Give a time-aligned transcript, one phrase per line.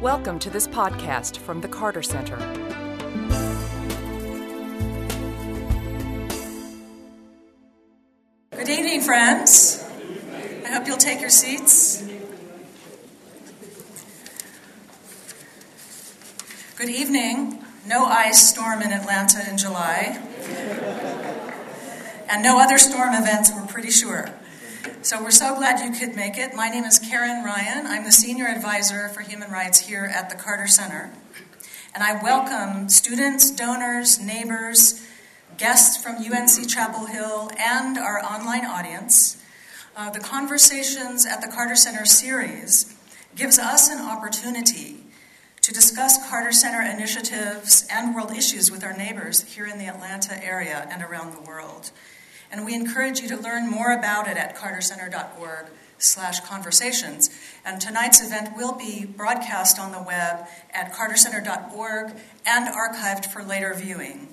[0.00, 2.36] Welcome to this podcast from the Carter Center.
[8.52, 9.84] Good evening, friends.
[10.64, 12.08] I hope you'll take your seats.
[16.76, 17.64] Good evening.
[17.84, 20.16] No ice storm in Atlanta in July.
[22.30, 24.30] And no other storm events, we're pretty sure.
[25.08, 26.54] So we're so glad you could make it.
[26.54, 27.86] My name is Karen Ryan.
[27.86, 31.10] I'm the Senior Advisor for Human Rights here at the Carter Center.
[31.94, 35.02] And I welcome students, donors, neighbors,
[35.56, 39.42] guests from UNC Chapel Hill, and our online audience.
[39.96, 42.94] Uh, the Conversations at the Carter Center series
[43.34, 44.98] gives us an opportunity
[45.62, 50.38] to discuss Carter Center initiatives and world issues with our neighbors here in the Atlanta
[50.44, 51.92] area and around the world
[52.50, 55.66] and we encourage you to learn more about it at cartercenter.org
[55.98, 57.30] slash conversations.
[57.64, 62.12] And tonight's event will be broadcast on the web at cartercenter.org
[62.46, 64.28] and archived for later viewing.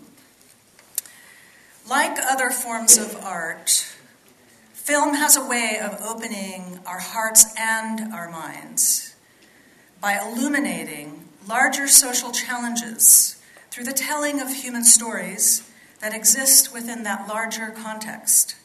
[1.90, 3.86] Like other forms of art,
[4.74, 9.16] film has a way of opening our hearts and our minds
[10.02, 17.28] by illuminating larger social challenges through the telling of human stories that exist within that
[17.28, 18.56] larger context.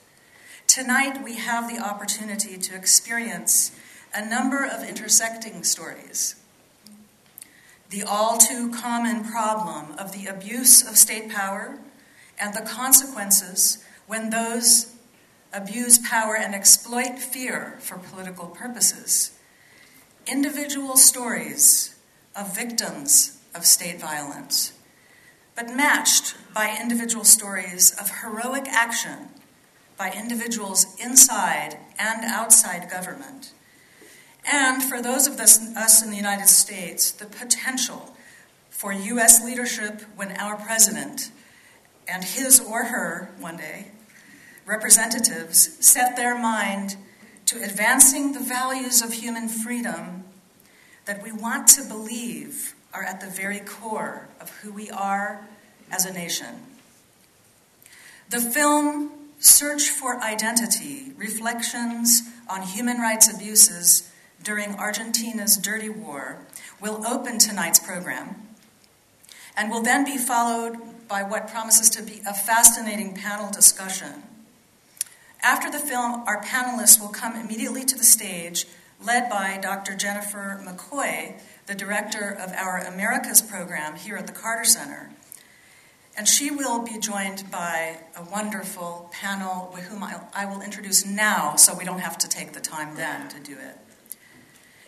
[0.66, 3.72] Tonight, we have the opportunity to experience
[4.14, 6.36] a number of intersecting stories.
[7.90, 11.78] The all too common problem of the abuse of state power
[12.38, 14.94] and the consequences when those
[15.52, 19.32] abuse power and exploit fear for political purposes.
[20.26, 21.96] Individual stories
[22.36, 24.72] of victims of state violence
[25.54, 29.28] but matched by individual stories of heroic action
[29.96, 33.52] by individuals inside and outside government.
[34.50, 38.16] And for those of us, in the United States, the potential
[38.70, 39.44] for U.S.
[39.44, 41.30] leadership when our president
[42.08, 43.88] and his or her, one day,
[44.64, 46.96] representatives set their mind
[47.44, 50.24] to advancing the values of human freedom
[51.04, 55.46] that we want to believe are at the very core of who we are
[55.90, 56.66] as a nation.
[58.30, 64.12] The film Search for Identity Reflections on Human Rights Abuses
[64.42, 66.38] During Argentina's Dirty War
[66.80, 68.36] will open tonight's program
[69.56, 70.76] and will then be followed
[71.08, 74.22] by what promises to be a fascinating panel discussion.
[75.42, 78.66] After the film, our panelists will come immediately to the stage,
[79.02, 79.96] led by Dr.
[79.96, 81.40] Jennifer McCoy,
[81.70, 85.08] the director of our Americas program here at the Carter Center.
[86.16, 91.54] And she will be joined by a wonderful panel with whom I will introduce now
[91.54, 93.76] so we don't have to take the time then to do it.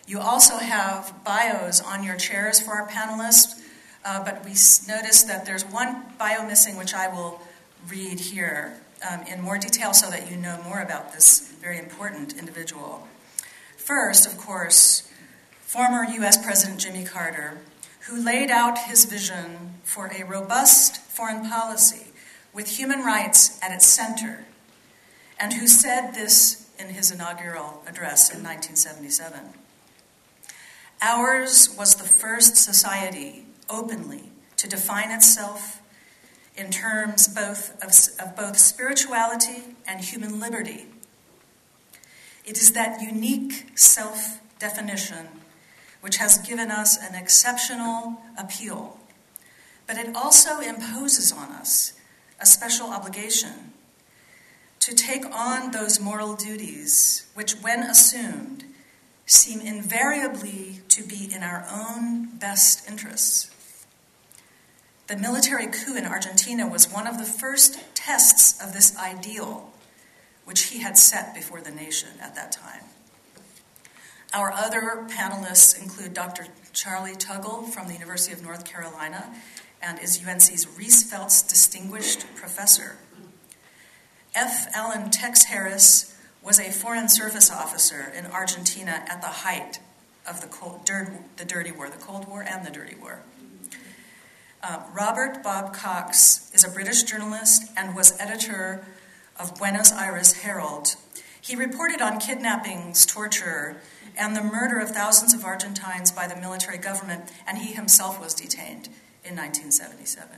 [0.07, 3.61] You also have bios on your chairs for our panelists,
[4.03, 4.51] uh, but we
[4.85, 7.39] noticed that there's one bio missing, which I will
[7.87, 8.73] read here
[9.09, 13.07] um, in more detail so that you know more about this very important individual.
[13.77, 15.09] First, of course,
[15.73, 16.37] former U.S.
[16.37, 17.57] President Jimmy Carter,
[18.01, 22.11] who laid out his vision for a robust foreign policy
[22.53, 24.45] with human rights at its center,
[25.39, 29.39] and who said this in his inaugural address in 1977.
[31.01, 35.81] Ours was the first society openly to define itself
[36.55, 37.91] in terms both of,
[38.23, 40.85] of both spirituality and human liberty.
[42.45, 45.39] It is that unique self definition
[46.03, 48.99] which has given us an exceptional appeal.
[49.87, 51.93] But it also imposes on us
[52.41, 53.71] a special obligation
[54.79, 58.65] to take on those moral duties which, when assumed,
[59.25, 63.49] seem invariably to be in our own best interests.
[65.07, 69.71] The military coup in Argentina was one of the first tests of this ideal
[70.43, 72.83] which he had set before the nation at that time.
[74.33, 76.47] Our other panelists include Dr.
[76.71, 79.31] Charlie Tuggle from the University of North Carolina
[79.79, 82.97] and is UNC's Reese Felts Distinguished Professor.
[84.33, 84.67] F.
[84.73, 89.77] Allen Tex Harris was a Foreign Service Officer in Argentina at the height
[90.27, 90.89] of the, cold,
[91.37, 93.21] the Dirty War, the Cold War and the Dirty War.
[94.63, 98.83] Uh, Robert Bob Cox is a British journalist and was editor
[99.39, 100.95] of Buenos Aires Herald.
[101.39, 103.81] He reported on kidnappings, torture,
[104.17, 108.33] and the murder of thousands of Argentines by the military government, and he himself was
[108.33, 108.89] detained
[109.23, 110.37] in 1977.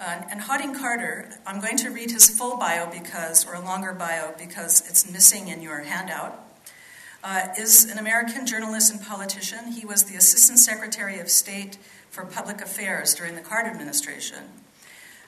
[0.00, 3.92] Uh, and Hodding Carter, I'm going to read his full bio because, or a longer
[3.92, 6.38] bio, because it's missing in your handout.
[7.24, 9.72] uh, is an American journalist and politician.
[9.72, 11.78] He was the Assistant Secretary of State
[12.10, 14.44] for Public Affairs during the Carter administration.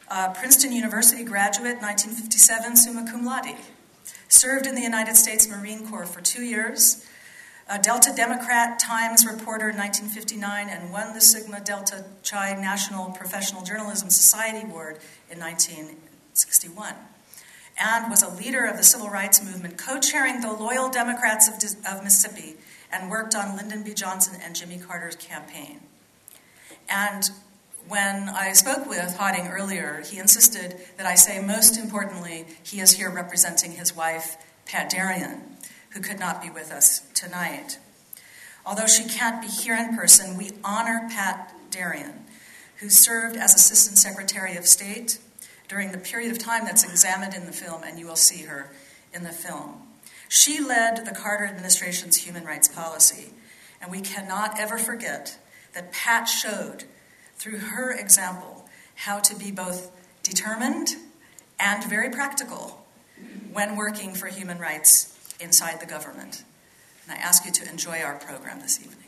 [0.08, 3.56] Uh, Princeton University graduate, 1957, summa cum laude.
[4.34, 7.06] Served in the United States Marine Corps for two years.
[7.68, 13.62] A Delta Democrat Times reporter in 1959 and won the Sigma Delta Chi National Professional
[13.62, 14.98] Journalism Society Award
[15.30, 16.94] in 1961
[17.78, 21.54] and was a leader of the civil rights movement, co chairing the Loyal Democrats of,
[21.88, 22.56] of, Mississippi,
[22.90, 23.94] and worked on Lyndon B.
[23.94, 25.78] Johnson and Jimmy Carter's campaign.
[26.88, 27.30] And
[27.88, 32.92] when I spoke with Hodding earlier, he insisted that I say, most importantly, he is
[32.92, 34.36] here representing his wife,
[34.66, 35.40] Pat Derian,
[35.90, 37.78] who could not be with us tonight.
[38.66, 42.14] Although she can't be here in person, we honor Pat Derian,
[42.76, 45.18] who served as Assistant Secretary of State
[45.68, 48.70] during the period of time that's examined in the film, and you will see her
[49.12, 49.82] in the film.
[50.28, 53.30] She led the Carter administration's human rights policy,
[53.80, 55.38] and we cannot ever forget
[55.74, 56.84] that Pat showed,
[57.44, 58.64] through her example,
[58.94, 59.90] how to be both
[60.22, 60.96] determined
[61.60, 62.86] and very practical
[63.52, 66.42] when working for human rights inside the government.
[67.06, 69.03] And I ask you to enjoy our program this evening.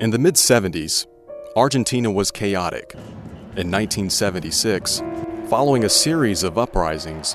[0.00, 1.06] In the mid 70s,
[1.56, 2.92] Argentina was chaotic.
[3.56, 5.02] In 1976,
[5.48, 7.34] following a series of uprisings,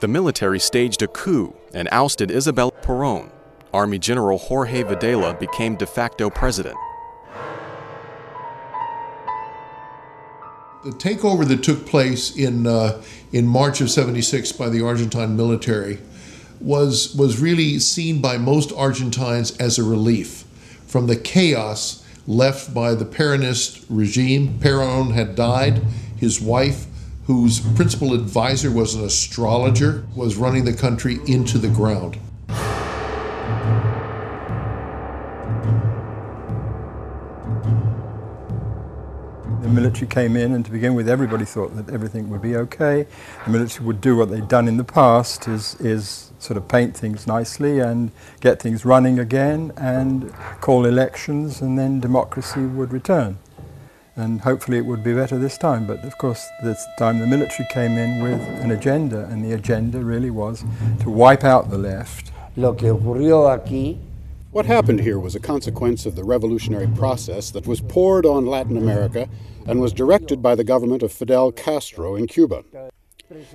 [0.00, 3.30] the military staged a coup and ousted Isabel Perón.
[3.72, 6.76] Army General Jorge Videla became de facto president.
[10.84, 13.02] The takeover that took place in, uh,
[13.32, 15.98] in March of 76 by the Argentine military
[16.60, 20.45] was, was really seen by most Argentines as a relief
[20.86, 24.58] from the chaos left by the Peronist regime.
[24.60, 25.82] Peron had died.
[26.16, 26.86] His wife,
[27.26, 32.18] whose principal advisor was an astrologer, was running the country into the ground.
[39.76, 43.06] Military came in, and to begin with, everybody thought that everything would be okay.
[43.44, 46.96] The military would do what they'd done in the past, is, is sort of paint
[46.96, 53.38] things nicely and get things running again and call elections, and then democracy would return.
[54.16, 55.86] And hopefully it would be better this time.
[55.86, 59.98] But of course, this time the military came in with an agenda, and the agenda
[60.00, 60.64] really was
[61.00, 62.32] to wipe out the left.
[62.56, 63.98] Lo que ocurrió aquí
[64.56, 68.78] what happened here was a consequence of the revolutionary process that was poured on Latin
[68.78, 69.28] America
[69.66, 72.64] and was directed by the government of Fidel Castro in Cuba.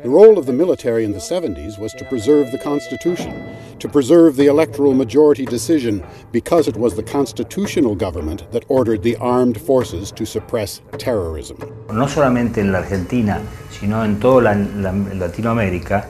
[0.04, 4.36] The role of the military in the 70s was to preserve the Constitution, to preserve
[4.36, 6.04] the electoral majority decision,
[6.34, 11.58] because it was the constitutional government that ordered the armed forces to suppress terrorism.
[11.88, 16.06] No solamente en la Argentina, sino en toda la, la, Latinoamérica,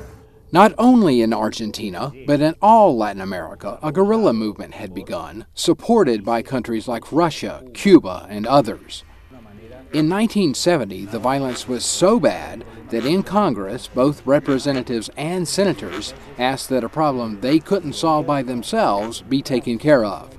[0.51, 6.25] not only in Argentina, but in all Latin America, a guerrilla movement had begun, supported
[6.25, 9.03] by countries like Russia, Cuba, and others.
[9.93, 16.69] In 1970, the violence was so bad that in Congress, both representatives and senators asked
[16.69, 20.37] that a problem they couldn't solve by themselves be taken care of.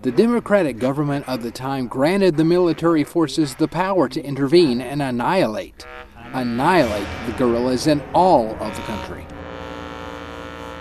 [0.00, 5.02] The Democratic government of the time granted the military forces the power to intervene and
[5.02, 5.86] annihilate
[6.32, 9.26] annihilate the guerrillas in all of the country.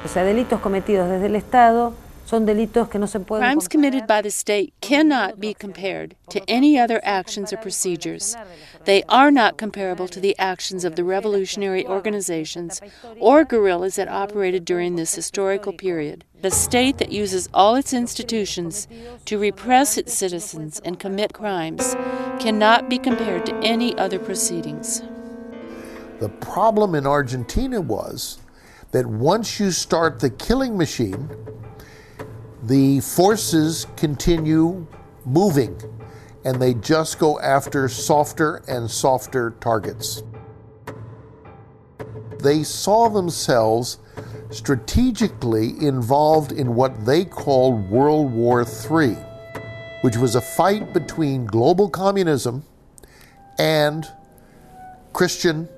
[0.04, 1.94] O sea, delitos cometidos desde el Estado
[2.34, 8.36] Crimes committed by the state cannot be compared to any other actions or procedures.
[8.86, 12.82] They are not comparable to the actions of the revolutionary organizations
[13.20, 16.26] or guerrillas that operated during this historical period.
[16.42, 18.88] The state that uses all its institutions
[19.26, 21.96] to repress its citizens and commit crimes
[22.40, 25.04] cannot be compared to any other proceedings.
[26.20, 28.40] The problem in Argentina was
[28.90, 31.30] that once you start the killing machine,
[32.64, 34.86] the forces continue
[35.26, 35.80] moving
[36.46, 40.24] and they just go after softer and softer targets.
[42.40, 44.00] they saw themselves
[44.52, 49.16] strategically involved in what they called World War III,
[50.02, 52.64] which was a fight between global communism
[53.58, 54.06] and
[55.14, 55.70] Christian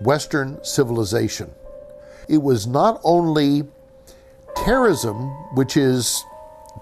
[0.00, 1.50] Western civilization.
[2.28, 3.64] It was not only
[4.56, 6.24] terrorism, which is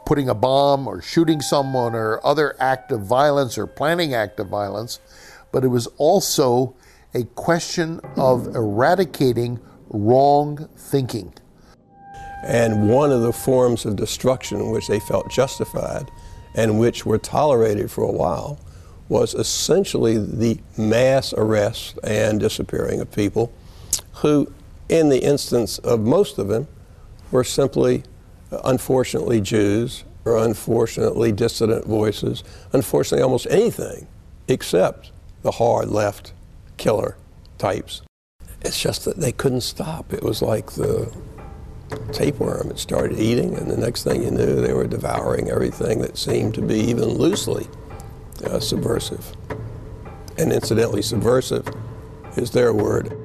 [0.06, 4.48] putting a bomb or shooting someone or other act of violence or planning act of
[4.48, 5.00] violence,
[5.52, 6.74] but it was also
[7.14, 9.58] a question of eradicating
[9.88, 11.32] wrong thinking.
[12.44, 16.10] And one of the forms of destruction which they felt justified
[16.54, 18.58] and which were tolerated for a while
[19.08, 23.52] was essentially the mass arrest and disappearing of people
[24.14, 24.52] who,
[24.88, 26.68] in the instance of most of them,
[27.30, 28.02] were simply,
[28.64, 34.06] unfortunately, Jews or unfortunately dissident voices, unfortunately, almost anything
[34.46, 36.32] except the hard left
[36.76, 37.16] killer
[37.58, 38.02] types.
[38.60, 40.12] It's just that they couldn't stop.
[40.12, 41.12] It was like the
[42.12, 42.70] tapeworm.
[42.70, 46.54] It started eating, and the next thing you knew, they were devouring everything that seemed
[46.54, 47.66] to be even loosely
[48.44, 49.32] uh, subversive.
[50.36, 51.68] And incidentally, subversive
[52.36, 53.16] is their word.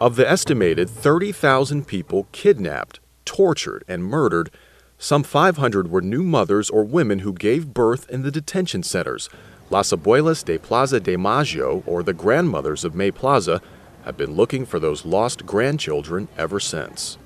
[0.00, 4.48] Of the estimated 30,000 people kidnapped, tortured, and murdered,
[4.96, 9.28] some 500 were new mothers or women who gave birth in the detention centers.
[9.70, 13.60] Las Abuelas de Plaza de Mayo, or the grandmothers of May Plaza,
[14.04, 17.18] have been looking for those lost grandchildren ever since.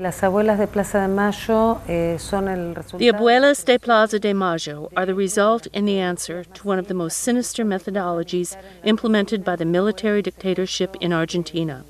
[0.00, 4.88] Las abuelas de Plaza de Mayo eh, son el The Abuelas de Plaza de Mayo
[4.96, 9.56] are the result and the answer to one of the most sinister methodologies implemented by
[9.56, 11.84] the military dictatorship in Argentina,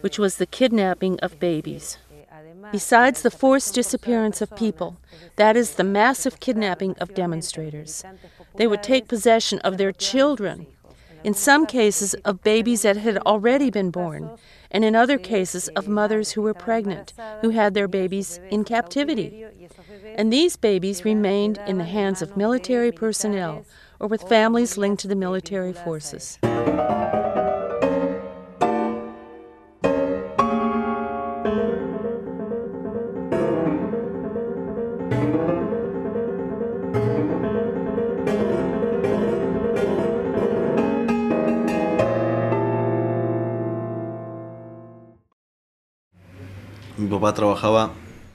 [0.00, 1.98] which was the kidnapping of babies.
[2.72, 4.96] Besides the forced disappearance of people,
[5.36, 8.02] that is the massive kidnapping of demonstrators.
[8.56, 10.66] They would take possession of their children
[11.22, 14.30] in some cases of babies that had already been born,
[14.70, 19.44] and in other cases of mothers who were pregnant, who had their babies in captivity.
[20.16, 23.64] And these babies remained in the hands of military personnel
[23.98, 26.38] or with families linked to the military forces.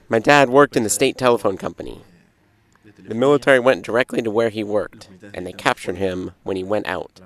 [0.08, 2.02] My dad worked in the state telephone company.
[2.98, 6.86] The military went directly to where he worked, and they captured him when he went
[6.86, 7.20] out.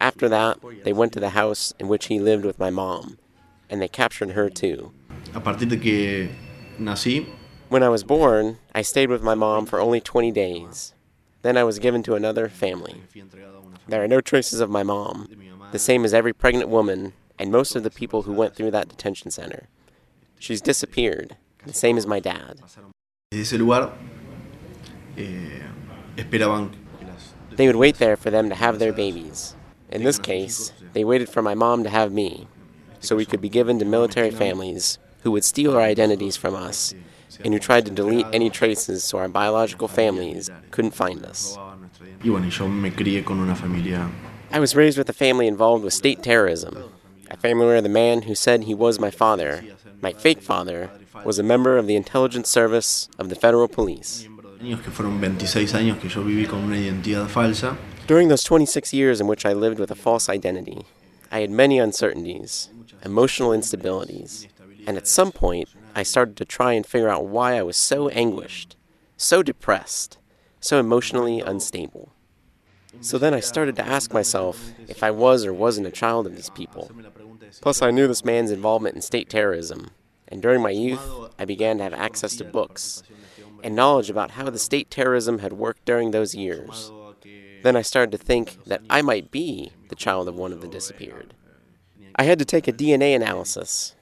[0.00, 3.18] After that, they went to the house in which he lived with my mom,
[3.70, 4.92] and they captured her too.
[7.68, 10.94] When I was born, I stayed with my mom for only 20 days.
[11.42, 13.02] Then I was given to another family.
[13.88, 15.28] There are no traces of my mom,
[15.72, 18.88] the same as every pregnant woman and most of the people who went through that
[18.88, 19.68] detention center.
[20.44, 22.60] She's disappeared, the same as my dad.
[27.52, 29.56] They would wait there for them to have their babies.
[29.88, 32.46] In this case, they waited for my mom to have me,
[33.00, 36.92] so we could be given to military families who would steal our identities from us
[37.42, 41.56] and who tried to delete any traces so our biological families couldn't find us.
[44.52, 46.92] I was raised with a family involved with state terrorism,
[47.30, 49.64] a family where the man who said he was my father
[50.04, 50.90] my fake father
[51.24, 54.28] was a member of the intelligence service of the federal police.
[58.06, 60.84] During those 26 years in which I lived with a false identity,
[61.32, 62.68] I had many uncertainties,
[63.02, 64.46] emotional instabilities,
[64.86, 68.10] and at some point I started to try and figure out why I was so
[68.10, 68.76] anguished,
[69.16, 70.18] so depressed,
[70.60, 72.12] so emotionally unstable.
[73.00, 76.36] So then I started to ask myself if I was or wasn't a child of
[76.36, 76.90] these people.
[77.60, 79.90] Plus, I knew this man's involvement in state terrorism,
[80.28, 81.00] and during my youth,
[81.38, 83.02] I began to have access to books
[83.62, 86.92] and knowledge about how the state terrorism had worked during those years.
[87.62, 90.68] Then I started to think that I might be the child of one of the
[90.68, 91.32] disappeared.
[92.16, 93.94] I had to take a DNA analysis.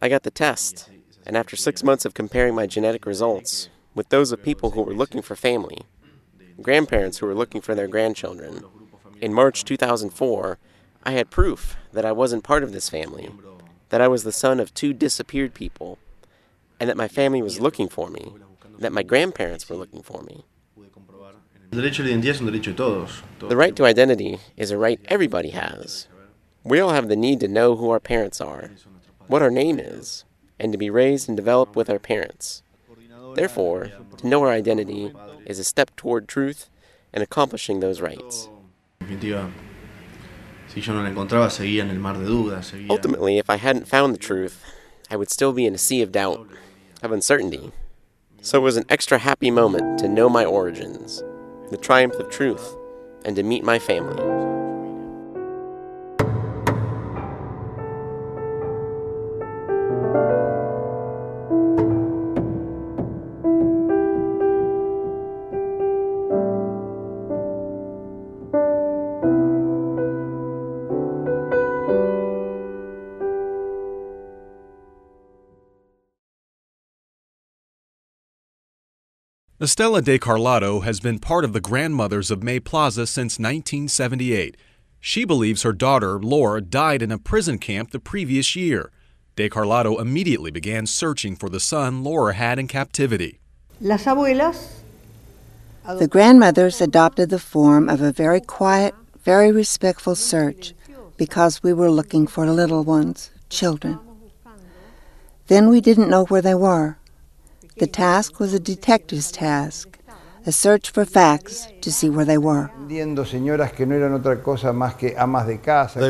[0.00, 0.88] I got the test,
[1.26, 4.94] and after six months of comparing my genetic results with those of people who were
[4.94, 5.82] looking for family,
[6.60, 8.64] grandparents who were looking for their grandchildren,
[9.20, 10.58] in March 2004,
[11.04, 13.30] I had proof that I wasn't part of this family,
[13.88, 15.98] that I was the son of two disappeared people,
[16.78, 18.32] and that my family was looking for me,
[18.78, 20.44] that my grandparents were looking for me.
[23.40, 26.06] The right to identity is a right everybody has.
[26.64, 28.70] We all have the need to know who our parents are,
[29.26, 30.24] what our name is,
[30.60, 32.62] and to be raised and developed with our parents.
[33.34, 35.12] Therefore, to know our identity
[35.46, 36.70] is a step toward truth
[37.12, 38.48] and accomplishing those rights.
[42.88, 44.64] Ultimately, if I hadn't found the truth,
[45.10, 46.48] I would still be in a sea of doubt,
[47.02, 47.72] of uncertainty.
[48.40, 51.22] So it was an extra happy moment to know my origins,
[51.70, 52.74] the triumph of truth,
[53.24, 54.61] and to meet my family.
[79.62, 84.56] Estela de Carlotto has been part of the grandmothers of May Plaza since 1978.
[84.98, 88.90] She believes her daughter, Laura, died in a prison camp the previous year.
[89.36, 93.38] De Carlotto immediately began searching for the son Laura had in captivity.
[93.80, 94.82] Las abuelas
[95.96, 100.74] the grandmothers adopted the form of a very quiet, very respectful search
[101.16, 104.00] because we were looking for little ones, children.
[105.46, 106.98] Then we didn't know where they were.
[107.78, 109.98] The task was a detective's task,
[110.46, 112.70] a search for facts to see where they were.
[112.88, 113.04] They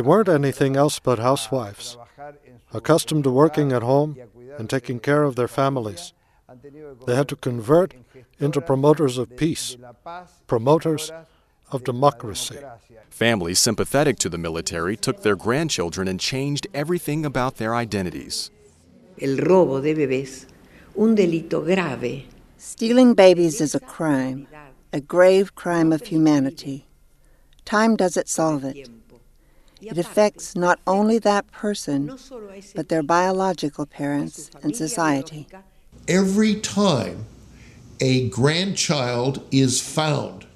[0.03, 1.97] weren't anything else but housewives,
[2.73, 4.17] accustomed to working at home
[4.59, 6.13] and taking care of their families.
[7.07, 7.95] They had to convert
[8.39, 9.77] into promoters of peace,
[10.47, 11.13] promoters
[11.71, 12.59] of democracy.
[13.09, 18.51] Families sympathetic to the military took their grandchildren and changed everything about their identities.
[19.21, 20.47] El robo de bebés
[20.97, 22.27] un delito grave.
[22.59, 24.47] Stealing babies is a crime,
[24.93, 26.87] a grave crime of humanity.
[27.65, 28.89] Time doesn't solve it.
[29.81, 32.17] It affects not only that person,
[32.75, 35.49] but their biological parents and society.
[36.07, 37.27] Every time
[38.01, 40.47] a grandchild is found,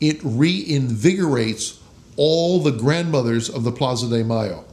[0.00, 1.80] it reinvigorates
[2.16, 4.64] all the grandmothers of the Plaza de Mayo.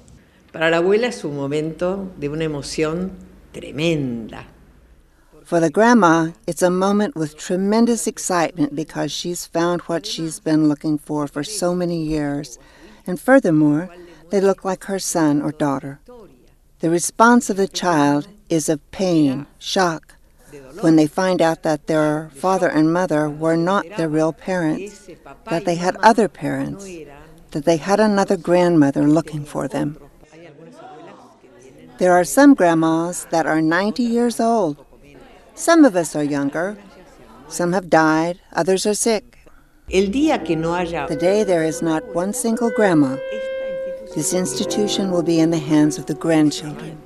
[0.52, 3.12] Para la abuela es un momento de una emoción
[3.52, 4.46] tremenda.
[5.46, 10.70] For the grandma, it's a moment with tremendous excitement because she's found what she's been
[10.70, 12.58] looking for for so many years.
[13.06, 13.90] And furthermore,
[14.30, 16.00] they look like her son or daughter.
[16.80, 20.16] The response of the child is of pain, shock,
[20.80, 25.10] when they find out that their father and mother were not their real parents,
[25.50, 26.88] that they had other parents,
[27.52, 29.98] that they had another grandmother looking for them.
[31.98, 34.78] There are some grandmas that are 90 years old
[35.56, 36.78] some of us are younger.
[37.48, 39.40] Some have died, others are sick.
[39.88, 43.18] The day there is not one single grandma,
[44.16, 47.02] this institution will be in the hands of the grandchildren.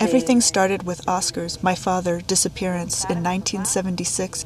[0.00, 4.44] Everything started with Oscar's, my father, disappearance in 1976.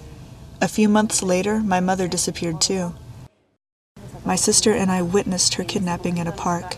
[0.60, 2.94] A few months later, my mother disappeared too.
[4.26, 6.76] My sister and I witnessed her kidnapping in a park.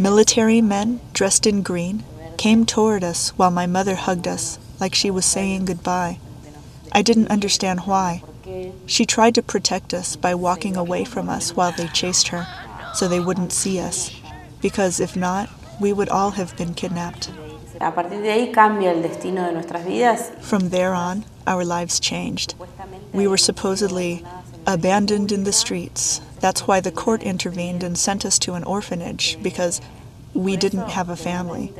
[0.00, 2.04] Military men, dressed in green,
[2.38, 6.18] came toward us while my mother hugged us, like she was saying goodbye.
[6.92, 8.22] I didn't understand why.
[8.86, 12.46] She tried to protect us by walking away from us while they chased her
[12.94, 14.10] so they wouldn't see us,
[14.60, 15.48] because if not,
[15.80, 17.30] we would all have been kidnapped.
[20.40, 22.54] From there on, our lives changed.
[23.12, 24.24] We were supposedly
[24.66, 26.20] abandoned in the streets.
[26.38, 29.80] That's why the court intervened and sent us to an orphanage, because
[30.34, 31.72] we didn't have a family.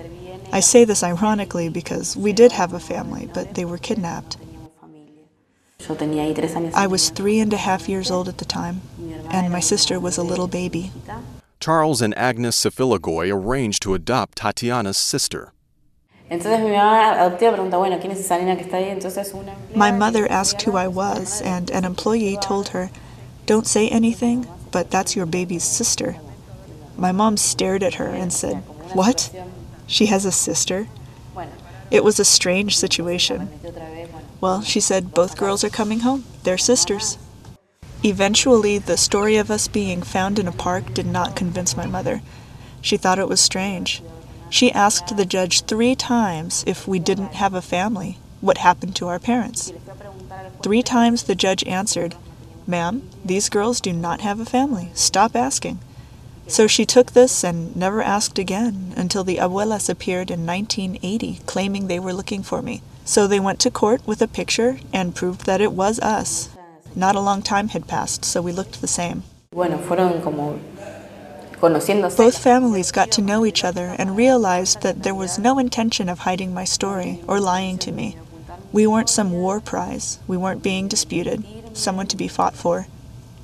[0.52, 4.36] I say this ironically because we did have a family, but they were kidnapped.
[6.74, 8.82] I was three and a half years old at the time,
[9.30, 10.92] and my sister was a little baby.
[11.60, 15.52] Charles and Agnes Sfiligoy arranged to adopt Tatiana's sister.
[19.74, 22.90] My mother asked who I was, and an employee told her,
[23.46, 26.16] Don't say anything, but that's your baby's sister.
[26.96, 28.56] My mom stared at her and said,
[28.94, 29.30] What?
[29.86, 30.88] She has a sister?
[31.90, 33.50] It was a strange situation.
[34.42, 36.24] Well, she said, both girls are coming home.
[36.42, 37.16] They're sisters.
[38.02, 42.22] Eventually, the story of us being found in a park did not convince my mother.
[42.80, 44.02] She thought it was strange.
[44.50, 49.06] She asked the judge three times if we didn't have a family, what happened to
[49.06, 49.72] our parents.
[50.60, 52.16] Three times the judge answered,
[52.66, 54.90] Ma'am, these girls do not have a family.
[54.92, 55.78] Stop asking.
[56.48, 61.86] So she took this and never asked again until the abuelas appeared in 1980 claiming
[61.86, 62.82] they were looking for me.
[63.04, 66.50] So they went to court with a picture and proved that it was us.
[66.94, 69.22] Not a long time had passed, so we looked the same.
[71.62, 76.20] Both families got to know each other and realized that there was no intention of
[76.20, 78.16] hiding my story or lying to me.
[78.72, 80.18] We weren't some war prize.
[80.26, 82.86] We weren't being disputed, someone to be fought for.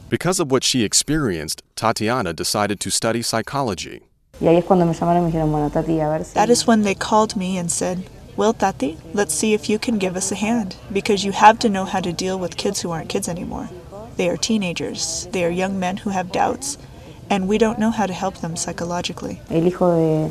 [0.09, 4.03] Because of what she experienced, Tatiana decided to study psychology.
[4.40, 9.98] That is when they called me and said, Well, Tati, let's see if you can
[9.98, 12.92] give us a hand, because you have to know how to deal with kids who
[12.92, 13.68] aren't kids anymore.
[14.16, 16.79] They are teenagers, they are young men who have doubts,
[17.29, 19.40] and we don't know how to help them psychologically.
[19.51, 20.31] The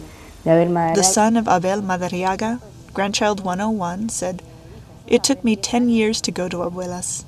[1.04, 2.62] son of Abel Madariaga,
[2.94, 4.42] grandchild 101, said,
[5.06, 7.26] It took me 10 years to go to Abuelas.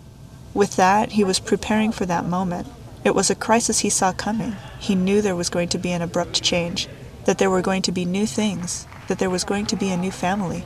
[0.53, 2.67] With that, he was preparing for that moment.
[3.03, 4.55] It was a crisis he saw coming.
[4.79, 6.87] He knew there was going to be an abrupt change,
[7.25, 9.97] that there were going to be new things, that there was going to be a
[9.97, 10.63] new family.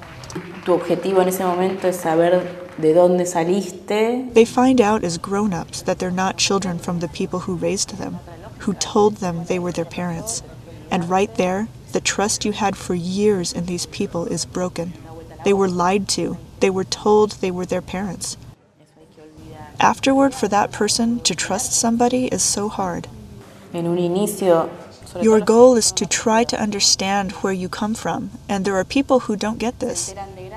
[4.34, 7.98] They find out as grown ups that they're not children from the people who raised
[7.98, 8.20] them,
[8.60, 10.44] who told them they were their parents.
[10.92, 14.94] And right there, the trust you had for years in these people is broken.
[15.44, 18.38] They were lied to, they were told they were their parents.
[19.80, 23.08] Afterward, for that person to trust somebody is so hard.
[25.22, 29.22] Your goal is to try to understand where you come from, and there are people
[29.22, 30.14] who don't get this.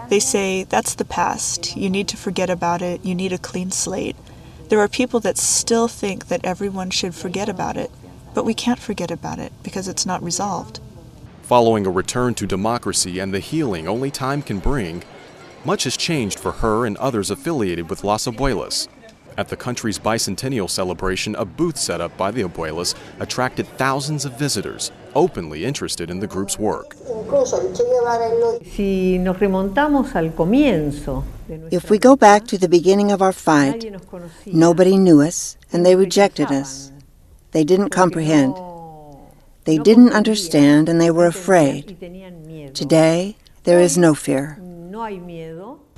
[0.09, 3.71] They say, that's the past, you need to forget about it, you need a clean
[3.71, 4.17] slate.
[4.69, 7.91] There are people that still think that everyone should forget about it,
[8.35, 10.81] but we can't forget about it because it's not resolved.
[11.43, 15.05] Following a return to democracy and the healing only time can bring,
[15.65, 18.89] much has changed for her and others affiliated with Las Abuelas.
[19.39, 24.39] At the country's bicentennial celebration, a booth set up by the Abuelas attracted thousands of
[24.39, 26.97] visitors, openly interested in the group's work.
[31.71, 33.85] If we go back to the beginning of our fight,
[34.47, 36.91] nobody knew us and they rejected us.
[37.53, 38.57] They didn't comprehend.
[39.65, 41.99] They didn't understand and they were afraid.
[42.73, 44.59] Today, there is no fear.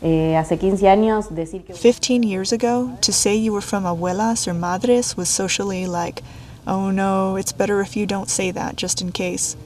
[0.00, 6.22] Eh, 15 years ago, to say you were from abuelas or madres was socially like,
[6.68, 9.56] oh no, it's better if you don't say that just in case.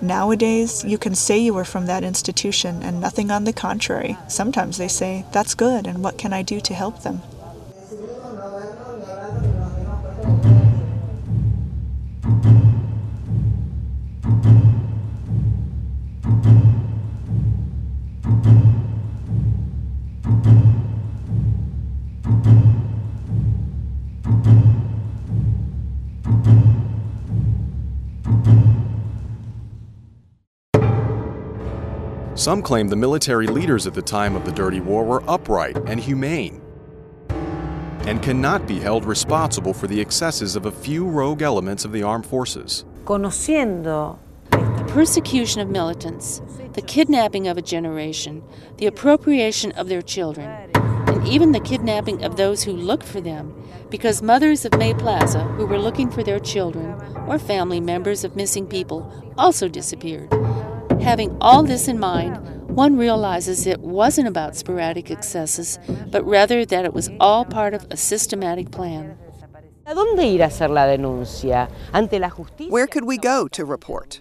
[0.00, 4.16] Nowadays, you can say you were from that institution and nothing on the contrary.
[4.28, 7.20] Sometimes they say, that's good, and what can I do to help them?
[32.40, 36.00] Some claim the military leaders at the time of the Dirty War were upright and
[36.00, 36.62] humane
[37.28, 42.02] and cannot be held responsible for the excesses of a few rogue elements of the
[42.02, 42.86] armed forces.
[43.04, 44.16] The
[44.88, 46.40] persecution of militants,
[46.72, 48.42] the kidnapping of a generation,
[48.78, 53.54] the appropriation of their children, and even the kidnapping of those who looked for them,
[53.90, 58.34] because mothers of May Plaza who were looking for their children or family members of
[58.34, 60.32] missing people also disappeared.
[61.02, 62.36] Having all this in mind,
[62.68, 65.78] one realizes it wasn't about sporadic excesses,
[66.10, 69.18] but rather that it was all part of a systematic plan.
[72.68, 74.20] Where could we go to report?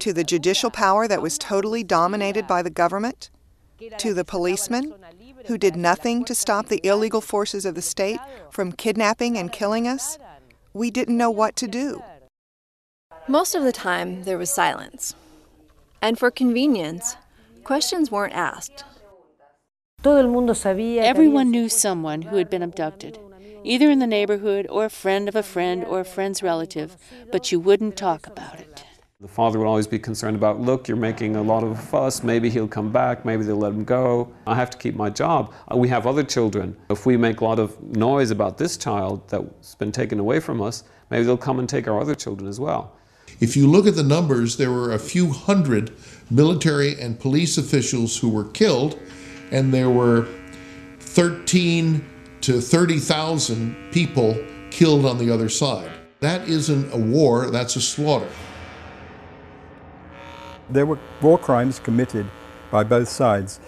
[0.00, 3.30] To the judicial power that was totally dominated by the government?
[3.98, 4.94] To the policemen
[5.46, 9.88] who did nothing to stop the illegal forces of the state from kidnapping and killing
[9.88, 10.18] us?
[10.72, 12.02] We didn't know what to do.
[13.26, 15.14] Most of the time, there was silence.
[16.00, 17.16] And for convenience,
[17.64, 18.84] questions weren't asked.
[20.04, 23.18] Everyone knew someone who had been abducted,
[23.64, 26.96] either in the neighborhood or a friend of a friend or a friend's relative,
[27.32, 28.84] but you wouldn't talk about it.
[29.20, 32.48] The father would always be concerned about, look, you're making a lot of fuss, maybe
[32.48, 34.32] he'll come back, maybe they'll let him go.
[34.46, 35.52] I have to keep my job.
[35.72, 36.76] Uh, we have other children.
[36.88, 40.62] If we make a lot of noise about this child that's been taken away from
[40.62, 42.94] us, maybe they'll come and take our other children as well.
[43.40, 45.92] If you look at the numbers, there were a few hundred
[46.30, 48.98] military and police officials who were killed,
[49.52, 50.26] and there were
[50.98, 52.04] 13
[52.40, 54.36] to 30,000 people
[54.70, 55.90] killed on the other side.
[56.20, 58.28] That isn't a war, that's a slaughter.
[60.68, 62.26] There were war crimes committed
[62.70, 63.60] by both sides.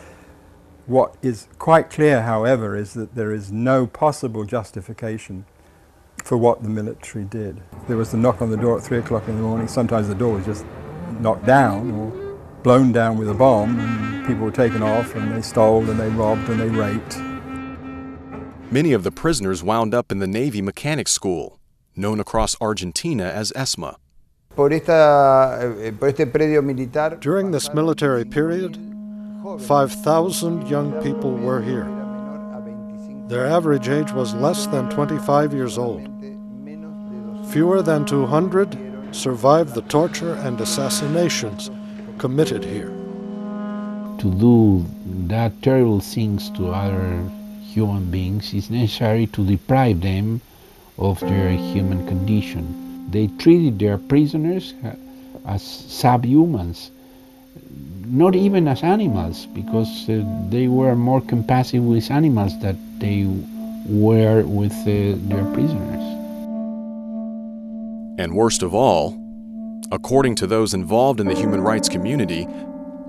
[0.87, 5.47] What is quite clear, however, is that there is no possible justification
[6.23, 7.61] for what the military did.
[7.89, 9.69] There was the knock on the door at 3 o'clock in the morning.
[9.69, 10.65] Sometimes the door was just
[11.21, 15.43] knocked down or blown down with a bomb, and people were taken off, and they
[15.43, 17.19] stole, and they robbed, and they raped.
[18.71, 21.59] Many of the prisoners wound up in the Navy Mechanics School,
[21.97, 23.97] known across Argentina as ESMA.
[24.59, 25.91] Eh,
[27.21, 28.79] During this military period,
[29.59, 32.00] 5,000 young people were here.
[33.31, 36.03] Their average age was less than 25 years old.
[37.53, 41.71] Fewer than 200 survived the torture and assassinations
[42.19, 42.91] committed here.
[44.19, 44.85] To do
[45.29, 47.23] that terrible things to other
[47.63, 50.41] human beings is necessary to deprive them
[50.99, 53.07] of their human condition.
[53.13, 54.97] They treated their prisoners uh,
[55.47, 56.91] as subhumans,
[58.11, 63.27] not even as animals, because uh, they were more compassive with animals than they
[63.87, 66.03] were with uh, their prisoners.
[68.19, 69.17] And worst of all,
[69.93, 72.47] according to those involved in the human rights community,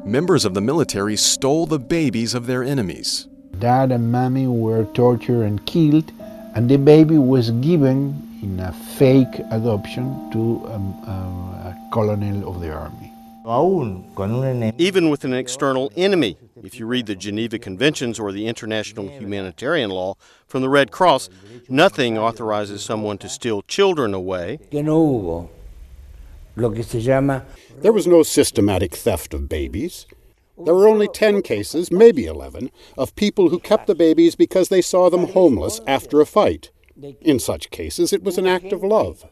[0.06, 3.28] members of the military stole the babies of their enemies.
[3.60, 6.12] Dad and mommy were tortured and killed,
[6.56, 12.62] and the baby was given in a fake adoption to um, uh, a colonel of
[12.62, 13.11] the army.
[14.77, 19.89] Even with an external enemy, if you read the Geneva Conventions or the International Humanitarian
[19.89, 20.15] Law
[20.47, 21.30] from the Red Cross,
[21.67, 24.60] nothing authorizes someone to steal children away.
[27.80, 30.06] There was no systematic theft of babies.
[30.63, 34.82] There were only 10 cases, maybe 11, of people who kept the babies because they
[34.82, 36.69] saw them homeless after a fight.
[37.21, 39.25] In such cases, it was an act of love.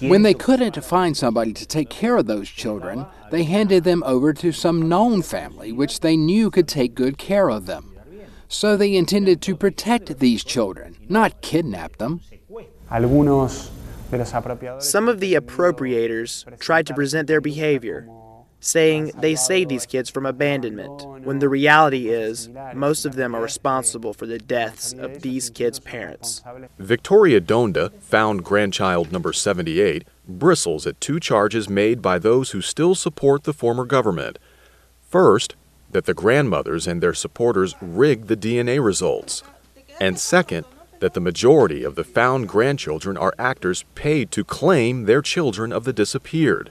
[0.00, 4.32] When they couldn't find somebody to take care of those children, they handed them over
[4.34, 7.96] to some known family which they knew could take good care of them.
[8.48, 12.20] So they intended to protect these children, not kidnap them.
[14.78, 18.08] Some of the appropriators tried to present their behavior
[18.60, 23.42] saying they saved these kids from abandonment, when the reality is most of them are
[23.42, 26.42] responsible for the deaths of these kids' parents.
[26.78, 32.94] Victoria Donda, found grandchild number 78, bristles at two charges made by those who still
[32.94, 34.38] support the former government.
[35.08, 35.54] First,
[35.90, 39.42] that the grandmothers and their supporters rigged the DNA results.
[40.00, 40.66] And second,
[41.00, 45.84] that the majority of the found grandchildren are actors paid to claim their children of
[45.84, 46.70] the disappeared.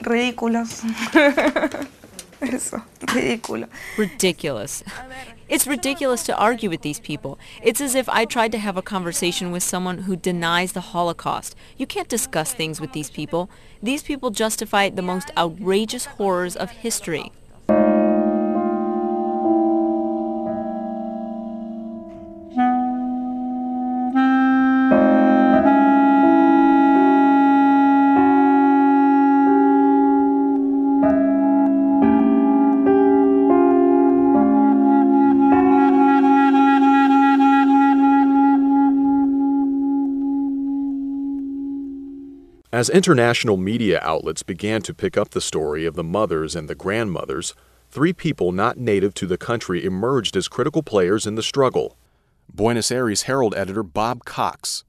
[0.00, 0.66] Ridículo.
[2.40, 3.68] Eso, ridículo.
[3.96, 4.84] Ridiculous.
[5.48, 7.38] It's ridiculous to argue with these people.
[7.62, 11.56] It's as if I tried to have a conversation with someone who denies the Holocaust.
[11.78, 13.48] You can't discuss things with these people.
[13.82, 17.32] These people justify the most outrageous horrors of history.
[42.76, 46.74] As international media outlets began to pick up the story of the mothers and the
[46.74, 47.54] grandmothers,
[47.90, 51.96] three people not native to the country emerged as critical players in the struggle
[52.52, 54.84] Buenos Aires Herald editor Bob Cox,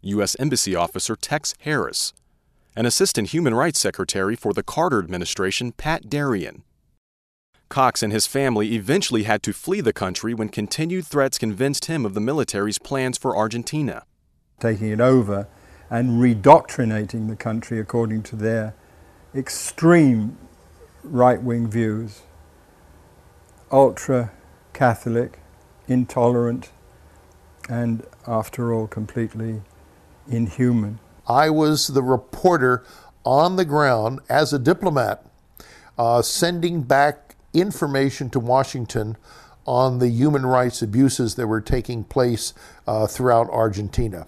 [0.00, 0.34] U.S.
[0.38, 2.14] Embassy officer Tex Harris,
[2.74, 6.62] and Assistant Human Rights Secretary for the Carter administration Pat Derian.
[7.68, 12.06] Cox and his family eventually had to flee the country when continued threats convinced him
[12.06, 14.04] of the military's plans for Argentina.
[14.58, 15.48] Taking it over
[15.90, 18.74] and redoctrinating the country according to their
[19.34, 20.38] extreme
[21.02, 22.22] right wing views
[23.72, 24.32] ultra
[24.72, 25.38] Catholic,
[25.86, 26.70] intolerant,
[27.68, 29.62] and after all, completely
[30.28, 30.98] inhuman.
[31.28, 32.84] I was the reporter
[33.24, 35.24] on the ground as a diplomat,
[35.98, 39.16] uh, sending back information to Washington
[39.66, 42.54] on the human rights abuses that were taking place
[42.86, 44.26] uh, throughout Argentina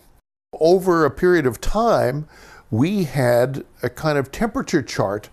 [0.61, 2.29] over a period of time,
[2.71, 5.31] we had a kind of temperature chart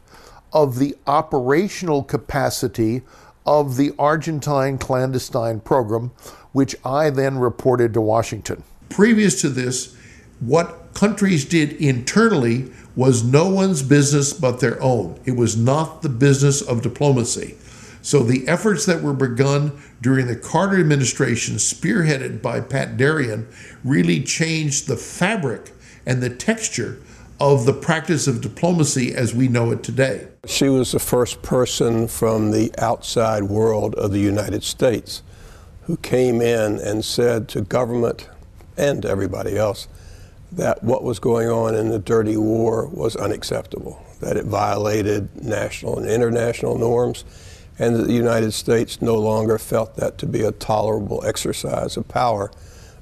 [0.53, 3.01] of the operational capacity
[3.45, 6.11] of the Argentine clandestine program,
[6.51, 8.63] which I then reported to Washington.
[8.89, 9.95] Previous to this,
[10.39, 15.19] what countries did internally was no one's business but their own.
[15.25, 17.57] It was not the business of diplomacy.
[18.01, 23.45] So the efforts that were begun during the Carter administration, spearheaded by Pat Derian,
[23.83, 25.73] really changed the fabric
[26.05, 27.01] and the texture
[27.39, 30.27] of the practice of diplomacy as we know it today.
[30.45, 35.23] She was the first person from the outside world of the United States
[35.83, 38.27] who came in and said to government
[38.77, 39.87] and everybody else
[40.51, 45.99] that what was going on in the dirty war was unacceptable, that it violated national
[45.99, 47.23] and international norms,
[47.79, 52.07] and that the United States no longer felt that to be a tolerable exercise of
[52.07, 52.51] power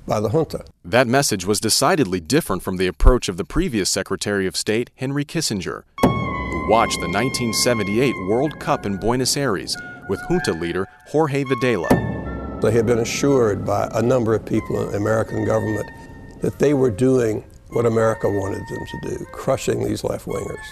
[0.07, 0.63] by the junta.
[0.85, 5.25] That message was decidedly different from the approach of the previous Secretary of State, Henry
[5.25, 9.75] Kissinger, who watched the 1978 World Cup in Buenos Aires
[10.07, 12.61] with junta leader Jorge Videla.
[12.61, 15.89] They had been assured by a number of people in the American government
[16.41, 20.65] that they were doing what America wanted them to do, crushing these left wingers,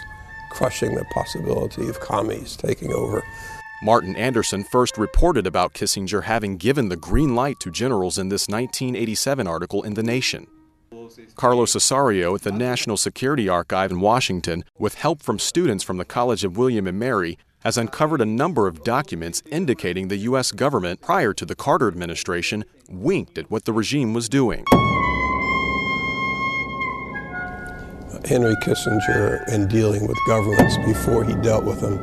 [0.52, 3.24] crushing the possibility of commies taking over
[3.86, 8.48] Martin Andersen first reported about Kissinger having given the green light to generals in this
[8.48, 10.48] 1987 article in The Nation.
[11.36, 16.04] Carlos Osorio at the National Security Archive in Washington, with help from students from the
[16.04, 20.52] College of William and Mary, has uncovered a number of documents indicating the U.S.
[20.52, 24.66] government prior to the Carter administration winked at what the regime was doing.
[28.26, 32.00] Henry Kissinger, in dealing with governments before he dealt with them,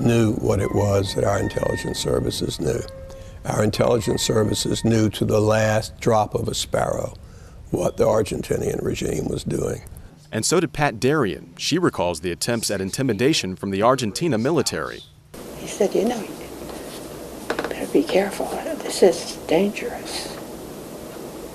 [0.00, 2.80] knew what it was that our intelligence services knew.
[3.44, 7.14] Our intelligence services knew to the last drop of a sparrow
[7.70, 9.82] what the Argentinian regime was doing.
[10.32, 11.58] And so did Pat Derian.
[11.58, 15.02] She recalls the attempts at intimidation from the Argentina military.
[15.58, 18.46] He said, You know, you better be careful.
[18.82, 20.36] This is dangerous.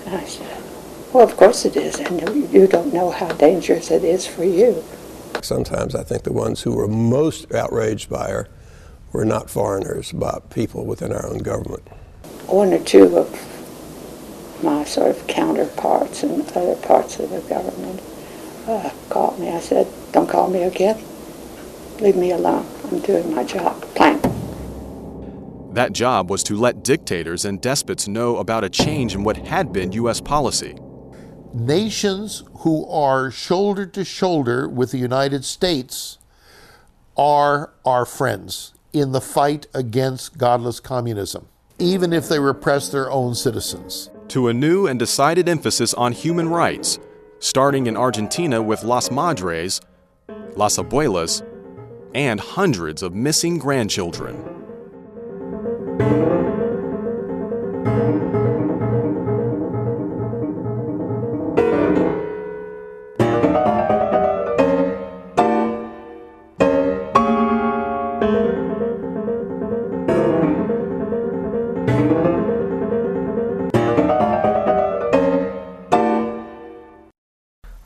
[0.05, 0.63] And I said,
[1.13, 1.99] Well, of course it is.
[1.99, 4.83] And you don't know how dangerous it is for you.
[5.41, 8.47] Sometimes I think the ones who were most outraged by her
[9.11, 11.87] were not foreigners, but people within our own government.
[12.47, 18.01] One or two of my sort of counterparts in other parts of the government
[18.67, 19.49] uh, called me.
[19.49, 21.01] I said, Don't call me again.
[21.99, 22.65] Leave me alone.
[22.85, 23.81] I'm doing my job.
[23.95, 24.21] Plank.
[25.73, 29.73] That job was to let dictators and despots know about a change in what had
[29.73, 30.21] been U.S.
[30.21, 30.75] policy
[31.55, 36.17] nations who are shoulder to shoulder with the United States
[37.17, 41.47] are our friends in the fight against godless communism,
[41.79, 44.09] even if they repress their own citizens.
[44.29, 46.99] To a new and decided emphasis on human rights,
[47.39, 49.79] starting in Argentina with Las Madres,
[50.55, 51.41] Las Abuelas,
[52.13, 54.35] and hundreds of missing grandchildren.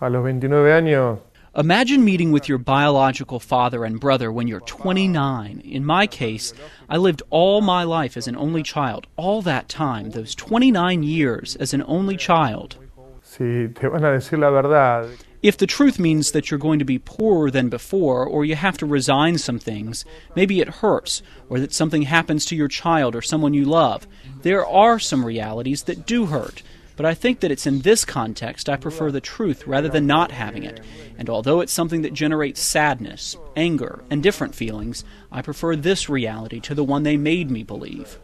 [0.10, 1.19] A los 29 años.
[1.56, 5.62] Imagine meeting with your biological father and brother when you're 29.
[5.65, 6.54] In my case,
[6.88, 11.56] I lived all my life as an only child, all that time, those 29 years
[11.56, 12.78] as an only child.
[13.24, 15.10] Si te van a decir la verdad.
[15.41, 18.78] If the truth means that you're going to be poorer than before, or you have
[18.80, 20.04] to resign some things,
[20.36, 24.06] maybe it hurts, or that something happens to your child or someone you love,
[24.41, 26.62] there are some realities that do hurt.
[26.99, 30.31] But I think that it's in this context I prefer the truth rather than not
[30.31, 30.81] having it.
[31.17, 36.59] And although it's something that generates sadness, anger, and different feelings, I prefer this reality
[36.59, 38.19] to the one they made me believe.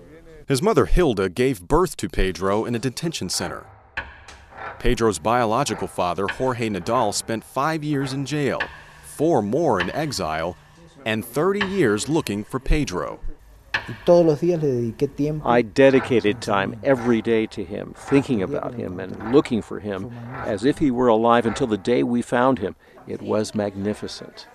[0.46, 3.66] His mother Hilda gave birth to Pedro in a detention center.
[4.78, 8.60] Pedro's biological father, Jorge Nadal, spent five years in jail,
[9.06, 10.58] four more in exile,
[11.06, 13.22] and 30 years looking for Pedro.
[15.46, 20.12] I dedicated time every day to him, thinking about him and looking for him
[20.46, 22.76] as if he were alive until the day we found him.
[23.08, 24.48] It was magnificent.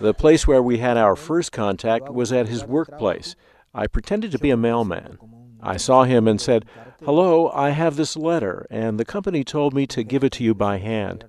[0.00, 3.36] The place where we had our first contact was at his workplace.
[3.74, 5.18] I pretended to be a mailman.
[5.62, 6.64] I saw him and said,
[7.04, 10.54] Hello, I have this letter, and the company told me to give it to you
[10.54, 11.24] by hand.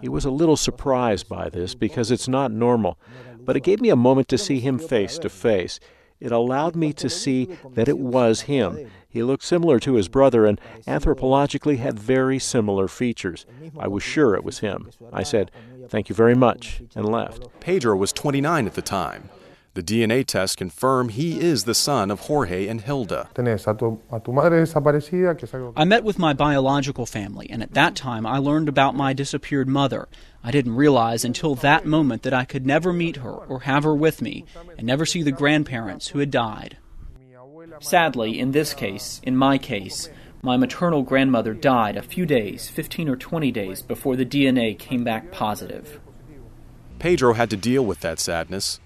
[0.00, 2.98] He was a little surprised by this because it's not normal
[3.46, 5.80] but it gave me a moment to see him face to face.
[6.18, 8.90] It allowed me to see that it was him.
[9.08, 13.46] He looked similar to his brother and anthropologically had very similar features.
[13.78, 14.90] I was sure it was him.
[15.12, 15.50] I said,
[15.88, 17.46] Thank you very much, and left.
[17.60, 19.30] Pedro was 29 at the time.
[19.74, 23.28] The DNA tests confirm he is the son of Jorge and Hilda.
[25.76, 29.68] I met with my biological family, and at that time I learned about my disappeared
[29.68, 30.08] mother.
[30.46, 33.96] I didn't realize until that moment that I could never meet her or have her
[33.96, 34.44] with me,
[34.78, 36.78] and never see the grandparents who had died.
[37.80, 40.08] Sadly, in this case, in my case,
[40.42, 45.02] My maternal grandmother died a few days, 15 or 20 days, before the DNA came
[45.02, 45.98] back positive.
[47.00, 48.78] Pedro had to deal with that sadness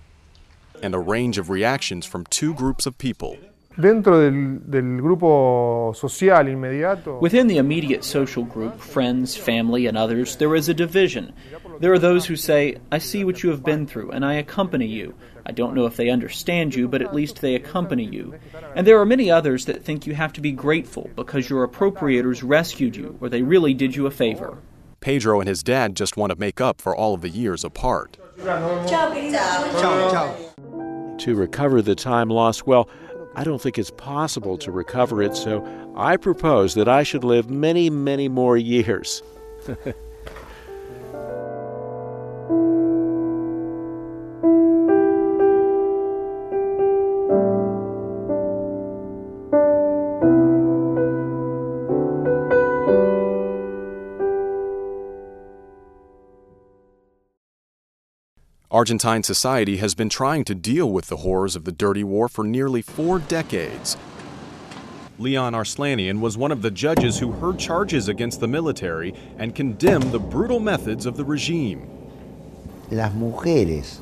[0.83, 3.37] and a range of reactions from two groups of people.
[3.79, 7.21] Dentro del, del, grupo social inmediato.
[7.21, 11.33] Within the immediate social group, friends, family, and others, there is a division.
[11.79, 14.87] There are those who say, I see what you have been through, and I accompany
[14.87, 15.15] you.
[15.47, 18.35] I don't know if they understand you, but at least they accompany you.
[18.75, 22.43] And there are many others that think you have to be grateful because your appropriators
[22.45, 24.59] rescued you, or they really did you a favor.
[24.99, 28.19] Pedro and his dad just want to make up for all of the years apart.
[31.19, 32.89] To recover the time lost, well,
[33.35, 35.65] I don't think it's possible to recover it, so
[35.97, 39.23] I propose that I should live many, many more years.
[58.81, 62.45] Argentine society has been trying to deal with the horrors of the dirty war for
[62.45, 63.99] nearly four decades.
[65.19, 70.13] Leon Arslanian was one of the judges who heard charges against the military and condemned
[70.13, 71.91] the brutal methods of the regime.
[72.91, 73.99] Las mujeres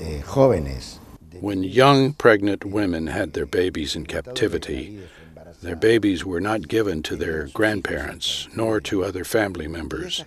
[0.00, 0.98] eh, jóvenes
[1.42, 4.98] when young pregnant women had their babies in captivity,
[5.62, 10.24] their babies were not given to their grandparents nor to other family members,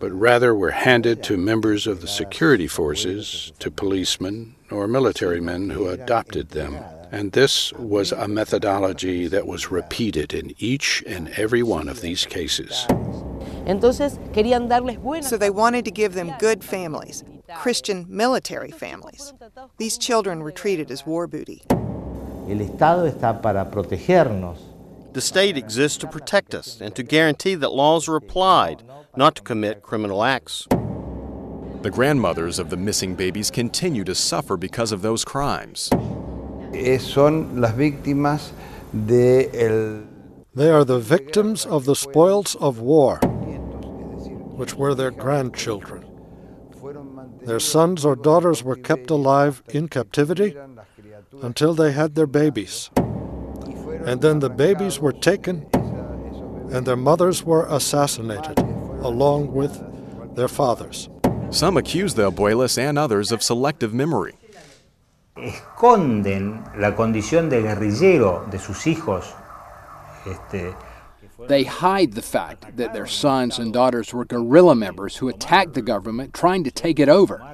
[0.00, 5.70] but rather were handed to members of the security forces, to policemen or military men
[5.70, 6.76] who adopted them.
[7.12, 12.26] And this was a methodology that was repeated in each and every one of these
[12.26, 12.86] cases.
[15.22, 17.24] So they wanted to give them good families,
[17.56, 19.32] Christian military families.
[19.78, 21.62] These children were treated as war booty.
[22.48, 24.58] El Estado está para protegernos.
[25.12, 28.84] The state exists to protect us and to guarantee that laws are applied,
[29.16, 30.68] not to commit criminal acts.
[31.82, 35.90] The grandmothers of the missing babies continue to suffer because of those crimes.
[36.72, 38.52] Eh, son las víctimas
[38.92, 40.04] de el
[40.54, 43.18] they are the victims of the spoils of war,
[44.56, 46.02] which were their grandchildren.
[47.42, 50.56] Their sons or daughters were kept alive in captivity
[51.42, 52.90] until they had their babies.
[54.04, 55.66] And then the babies were taken
[56.72, 59.80] and their mothers were assassinated along with
[60.34, 61.08] their fathers.
[61.50, 64.34] Some accuse the abuelas and others of selective memory.
[65.36, 69.32] Esconden la condición de guerrillero de sus hijos.
[71.46, 75.82] They hide the fact that their sons and daughters were guerrilla members who attacked the
[75.82, 77.44] government trying to take it over,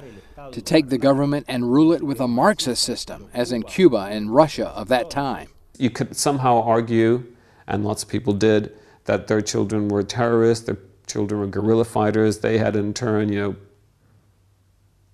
[0.51, 4.33] to take the government and rule it with a Marxist system, as in Cuba and
[4.33, 5.49] Russia of that time.
[5.77, 7.25] You could somehow argue,
[7.67, 8.73] and lots of people did,
[9.05, 10.77] that their children were terrorists, their
[11.07, 12.39] children were guerrilla fighters.
[12.39, 13.55] They had in turn, you know,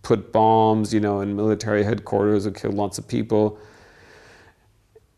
[0.02, 3.60] put bombs, you know, in military headquarters and killed lots of people.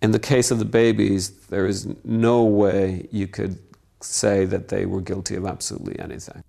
[0.02, 3.60] In the case of the babies, there is no way you could
[4.00, 6.44] say that they were guilty of absolutely anything.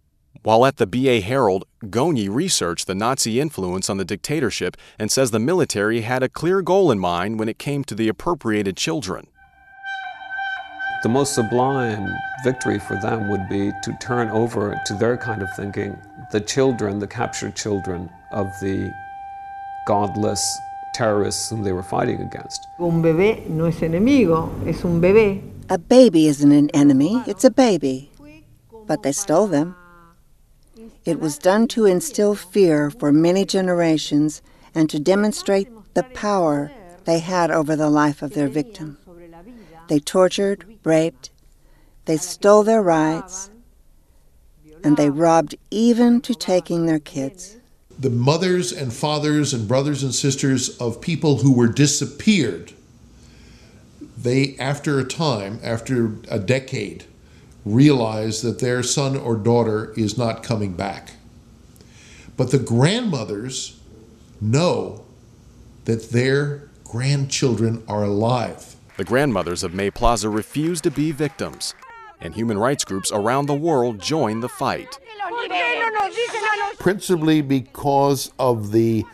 [0.45, 5.31] While at the BA Herald, Goni researched the Nazi influence on the dictatorship and says
[5.31, 9.29] the military had a clear goal in mind when it came to the appropriated children.
[11.05, 12.09] The most sublime
[12.43, 15.97] victory for them would be to turn over to their kind of thinking
[16.33, 18.93] the children, the captured children of the
[19.87, 20.43] godless
[20.93, 22.67] terrorists whom they were fighting against.
[22.81, 25.41] Un bebé no es enemigo, es un bebé.
[25.71, 28.11] A baby isn't an enemy, it's a baby.
[28.87, 29.77] But they stole them.
[31.05, 34.43] It was done to instill fear for many generations
[34.75, 36.71] and to demonstrate the power
[37.05, 38.99] they had over the life of their victim.
[39.89, 41.31] They tortured, raped,
[42.05, 43.51] they stole their rights,
[44.85, 47.57] and they robbed even to taking their kids
[48.03, 52.73] the mothers and fathers and brothers and sisters of people who were disappeared,
[54.17, 57.05] they, after a time, after a decade,
[57.65, 61.13] realize that their son or daughter is not coming back.
[62.37, 63.81] But the grandmothers
[64.41, 65.05] know
[65.85, 68.77] that their grandchildren are alive.
[68.97, 71.75] The grandmothers of May Plaza refuse to be victims,
[72.21, 74.99] and human rights groups around the world join the fight
[76.83, 79.05] principally because of the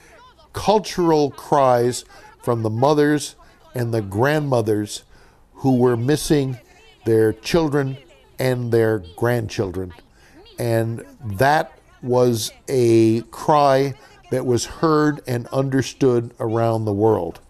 [0.55, 2.03] cultural cries
[2.43, 3.37] from the mothers
[3.75, 5.05] and the grandmothers
[5.53, 6.59] who were missing
[7.05, 7.99] their children
[8.39, 9.93] and their grandchildren.
[10.59, 13.95] And that was a cry
[14.31, 17.41] that was heard and understood around the world.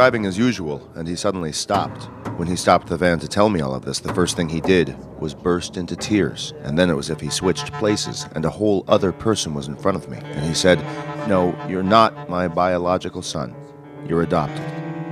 [0.00, 2.04] Driving as usual, and he suddenly stopped.
[2.38, 4.62] When he stopped the van to tell me all of this, the first thing he
[4.62, 8.46] did was burst into tears, and then it was as if he switched places, and
[8.46, 10.16] a whole other person was in front of me.
[10.16, 10.78] And he said,
[11.28, 13.54] No, you're not my biological son.
[14.08, 14.64] You're adopted.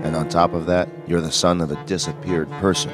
[0.04, 2.90] And on top of that, you're the son of a disappeared person.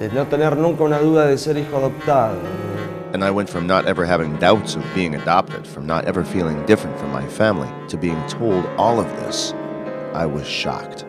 [0.00, 2.69] De no tener nunca una duda de ser hijo adoptado.
[3.12, 6.64] And I went from not ever having doubts of being adopted, from not ever feeling
[6.66, 9.52] different from my family, to being told all of this.
[10.14, 11.04] I was shocked.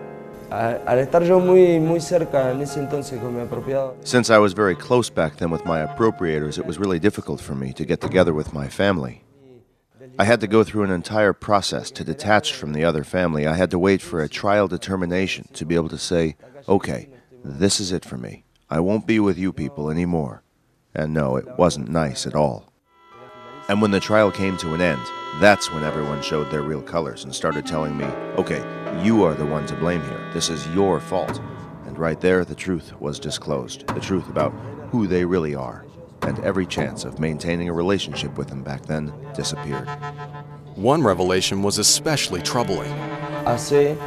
[0.52, 4.54] Al estar yo muy, muy cerca en ese entonces con mi apropiado, Since I was
[4.54, 8.02] very close back then with my appropriators, it was really difficult for me to get
[8.02, 9.24] together with my family.
[10.20, 13.48] I had to go through an entire process to detach from the other family.
[13.48, 16.36] I had to wait for a trial determination to be able to say,
[16.68, 17.08] okay,
[17.46, 18.44] this is it for me.
[18.70, 20.44] I won't be with you people anymore.
[20.94, 22.72] And no, it wasn't nice at all.
[23.70, 25.02] And when the trial came to an end,
[25.40, 28.06] that's when everyone showed their real colors and started telling me,
[28.38, 28.62] okay,
[29.04, 30.30] you are the one to blame here.
[30.34, 31.40] This is your fault.
[31.86, 34.52] And right there, the truth was disclosed the truth about
[34.92, 35.86] who they really are.
[36.24, 39.88] And every chance of maintaining a relationship with them back then disappeared.
[40.76, 42.92] One revelation was especially troubling.
[43.46, 43.98] hace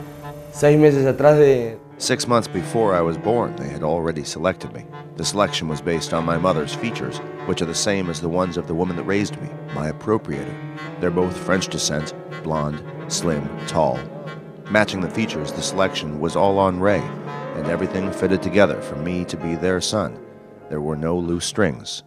[0.53, 4.85] seis meses atrás de, Six months before I was born, they had already selected me.
[5.17, 8.59] The selection was based on my mother's features, which are the same as the ones
[8.59, 10.55] of the woman that raised me, my appropriator.
[11.01, 13.99] They're both French descent, blonde, slim, tall.
[14.71, 17.01] Matching the features, the selection was all on Ray,
[17.55, 20.23] and everything fitted together for me to be their son.
[20.69, 22.03] There were no loose strings.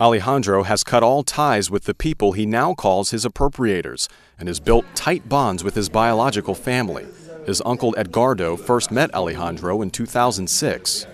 [0.00, 4.06] Alejandro has cut all ties with the people he now calls his appropriators
[4.38, 7.04] and has built tight bonds with his biological family.
[7.46, 11.06] His uncle Edgardo first met Alejandro in 2006.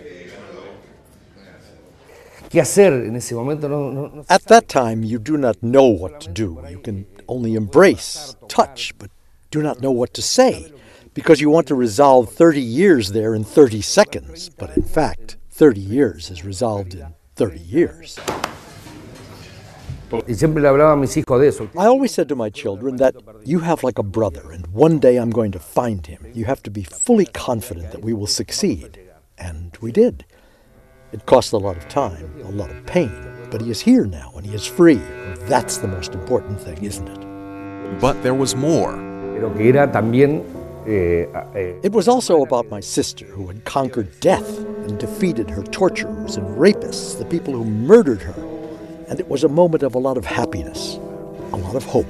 [2.51, 3.69] ¿Qué hacer en ese momento?
[3.69, 6.59] No, no, no- At that time, you do not know what to do.
[6.71, 9.11] You can only embrace, touch, but
[9.51, 10.73] do not know what to say
[11.13, 14.49] because you want to resolve 30 years there in 30 seconds.
[14.51, 18.19] But in fact, 30 years is resolved in 30 years.
[20.27, 21.69] Y siempre le hablaba a mis hijos de eso.
[21.77, 25.17] I always said to my children that you have like a brother, and one day
[25.17, 26.25] I'm going to find him.
[26.35, 28.99] You have to be fully confident that we will succeed.
[29.39, 30.25] And we did.
[31.13, 33.13] It cost a lot of time, a lot of pain,
[33.51, 35.01] but he is here now and he is free.
[35.49, 38.01] That's the most important thing, isn't it?
[38.01, 38.93] But there was more.
[39.35, 40.43] Pero que era también
[40.87, 45.63] eh, eh, It was also about my sister who had conquered death and defeated her
[45.63, 48.35] torturers and rapists, the people who murdered her.
[49.09, 50.97] And it was a moment of a lot of happiness,
[51.53, 52.07] a lot of hope.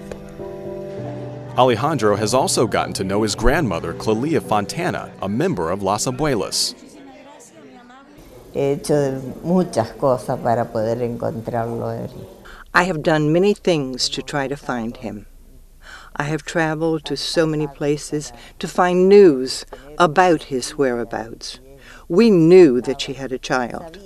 [1.57, 6.75] Alejandro has also gotten to know his grandmother, Clelia Fontana, a member of Las Abuelas.
[8.53, 12.27] He hecho muchas cosas para poder encontrarlo a él.
[12.75, 15.27] I have done many things to try to find him.
[16.17, 19.65] I have traveled to so many places to find news
[19.99, 21.61] about his whereabouts.
[22.09, 23.99] We knew that she had a child.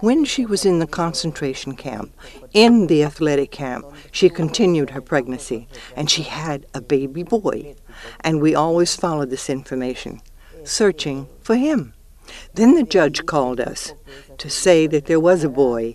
[0.00, 2.12] When she was in the concentration camp,
[2.52, 7.76] in the athletic camp, she continued her pregnancy and she had a baby boy.
[8.20, 10.20] And we always followed this information,
[10.64, 11.94] searching for him.
[12.54, 13.92] Then the judge called us
[14.38, 15.94] to say that there was a boy,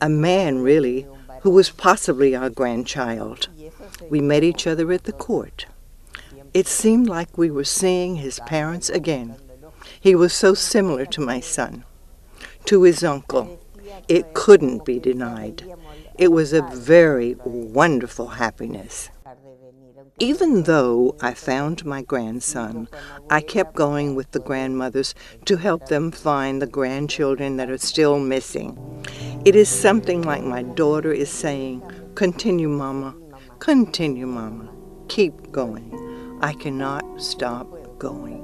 [0.00, 1.06] a man really,
[1.42, 3.48] who was possibly our grandchild.
[4.10, 5.66] We met each other at the court.
[6.52, 9.36] It seemed like we were seeing his parents again.
[10.04, 11.82] He was so similar to my son,
[12.66, 13.58] to his uncle.
[14.06, 15.64] It couldn't be denied.
[16.18, 19.08] It was a very wonderful happiness.
[20.18, 22.86] Even though I found my grandson,
[23.30, 25.14] I kept going with the grandmothers
[25.46, 28.76] to help them find the grandchildren that are still missing.
[29.46, 31.82] It is something like my daughter is saying,
[32.14, 33.14] Continue, Mama,
[33.58, 34.68] continue, Mama,
[35.08, 36.38] keep going.
[36.42, 38.43] I cannot stop going.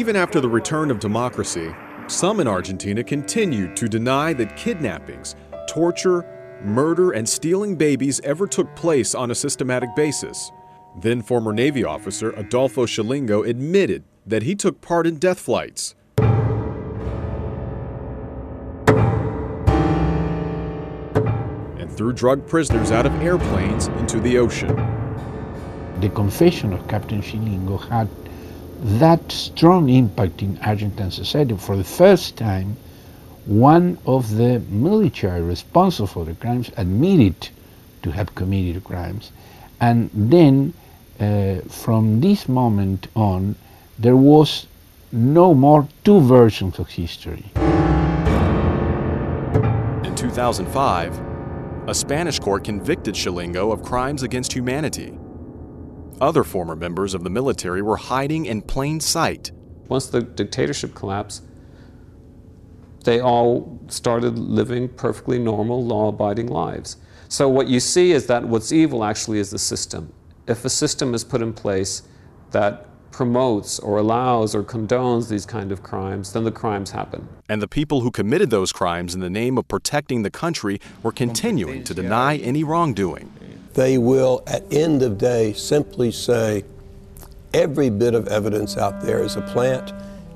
[0.00, 1.74] Even after the return of democracy,
[2.06, 5.36] some in Argentina continued to deny that kidnappings,
[5.68, 6.24] torture,
[6.64, 10.52] murder, and stealing babies ever took place on a systematic basis.
[11.02, 15.94] Then former Navy officer Adolfo Scilingo admitted that he took part in death flights.
[21.76, 24.74] And threw drug prisoners out of airplanes into the ocean.
[26.00, 28.08] the confession of Captain Scilingo had
[28.82, 31.56] that strong impact in Argentine society.
[31.56, 32.76] For the first time,
[33.46, 37.48] one of the military responsible for the crimes admitted
[38.02, 39.32] to have committed crimes.
[39.80, 40.72] And then,
[41.18, 43.54] uh, from this moment on,
[43.98, 44.66] there was
[45.12, 47.44] no more two versions of history.
[50.04, 51.20] In 2005,
[51.86, 55.18] a Spanish court convicted Scilingo of crimes against humanity.
[56.20, 59.52] Other former members of the military were hiding in plain sight.
[59.88, 61.44] Once the dictatorship collapsed,
[63.04, 66.98] they all started living perfectly normal, law abiding lives.
[67.28, 70.12] So, what you see is that what's evil actually is the system.
[70.46, 72.02] If a system is put in place
[72.50, 77.28] that promotes or allows or condones these kind of crimes, then the crimes happen.
[77.48, 81.12] And the people who committed those crimes in the name of protecting the country were
[81.12, 83.32] continuing to deny any wrongdoing.
[83.74, 86.64] They will, at end of day, simply say,
[87.54, 89.92] every bit of evidence out there is a plant,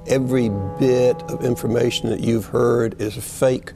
[0.07, 3.73] every bit of information that you've heard is fake,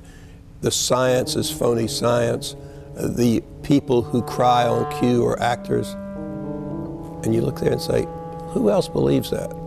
[0.61, 2.57] the science is phony science,
[2.95, 5.93] the people who cry on cue are actors.
[7.25, 8.07] And you look there and say,
[8.51, 9.58] who else believes that?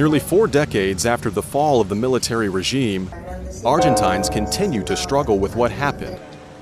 [0.00, 3.10] Nearly four decades after the fall of the military regime,
[3.66, 6.18] Argentines continue to struggle with what happened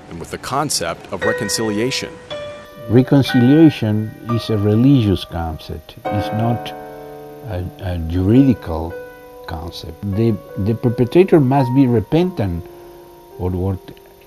[0.09, 2.11] and with the concept of reconciliation.
[2.89, 6.69] Reconciliation is a religious concept, it's not
[7.47, 8.93] a, a juridical
[9.47, 9.95] concept.
[10.17, 12.65] The, the perpetrator must be repentant
[13.37, 13.79] for what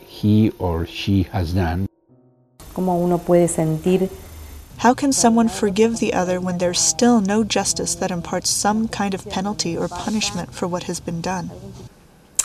[0.06, 1.86] he or she has done.
[2.72, 4.08] Como uno puede sentir
[4.78, 9.14] how can someone forgive the other when there's still no justice that imparts some kind
[9.14, 11.50] of penalty or punishment for what has been done?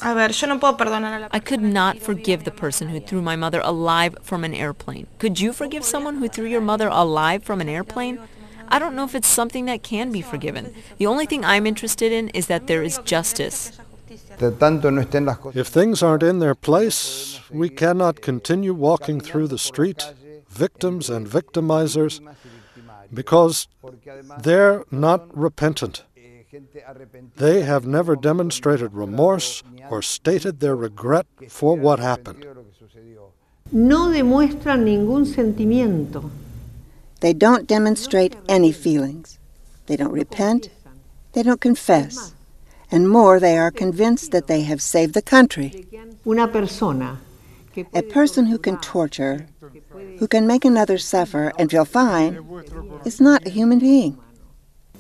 [0.02, 5.08] I could not forgive the person who threw my mother alive from an airplane.
[5.18, 8.20] Could you forgive someone who threw your mother alive from an airplane?
[8.70, 10.74] I don't know if it's something that can be forgiven.
[10.98, 13.72] The only thing I'm interested in is that there is justice.
[14.40, 20.14] If things aren't in their place, we cannot continue walking through the street,
[20.66, 22.20] victims and victimizers,
[23.14, 23.68] because
[24.44, 26.04] they're not repentant.
[27.36, 32.46] They have never demonstrated remorse or stated their regret for what happened.
[33.72, 36.30] No demuestran ningún sentimiento.
[37.20, 39.40] They don't demonstrate any feelings.
[39.88, 40.70] They don't repent.
[41.34, 42.34] They don't confess.
[42.90, 45.86] And more, they are convinced that they have saved the country.
[46.26, 47.20] Una persona.
[47.94, 49.48] A person who can torture,
[50.18, 52.44] who can make another suffer and feel fine,
[53.06, 54.18] is not a human being.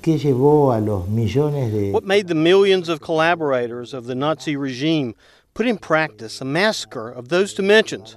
[0.03, 5.15] What made the millions of collaborators of the Nazi regime
[5.53, 8.15] put in practice a massacre of those dimensions?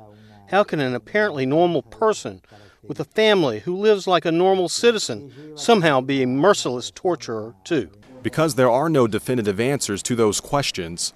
[0.49, 2.43] How can an apparently normal person
[2.83, 7.89] with a family who lives like a normal citizen somehow be a merciless torturer, too?
[8.23, 11.15] Because there are no definitive answers to those questions,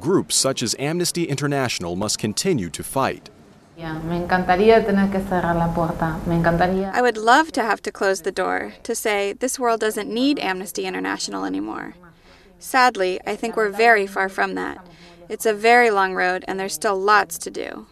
[0.00, 3.30] groups such as Amnesty International must continue to fight.
[6.94, 10.38] I would love to have to close the door, to say, this world doesn't need
[10.38, 11.94] Amnesty International anymore.
[12.58, 14.86] Sadly, I think we're very far from that.
[15.28, 17.86] It's a very long road, and there's still lots to do.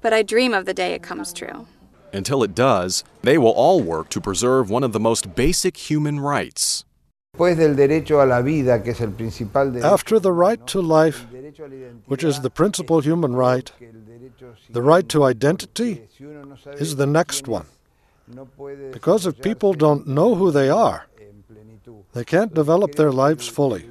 [0.00, 1.66] But I dream of the day it comes true.
[2.12, 6.20] Until it does, they will all work to preserve one of the most basic human
[6.20, 6.84] rights.
[7.34, 7.48] After
[10.18, 11.26] the right to life,
[12.04, 13.72] which is the principal human right,
[14.68, 16.02] the right to identity
[16.74, 17.64] is the next one.
[18.92, 21.06] Because if people don't know who they are,
[22.12, 23.88] they can't develop their lives fully.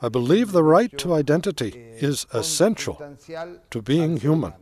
[0.00, 3.02] I believe the right to identity is essential
[3.70, 4.52] to being human.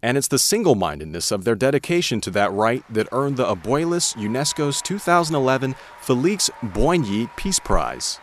[0.00, 4.14] And it's the single mindedness of their dedication to that right that earned the Abuelas
[4.14, 8.20] UNESCO's 2011 Felix Boigny Peace Prize.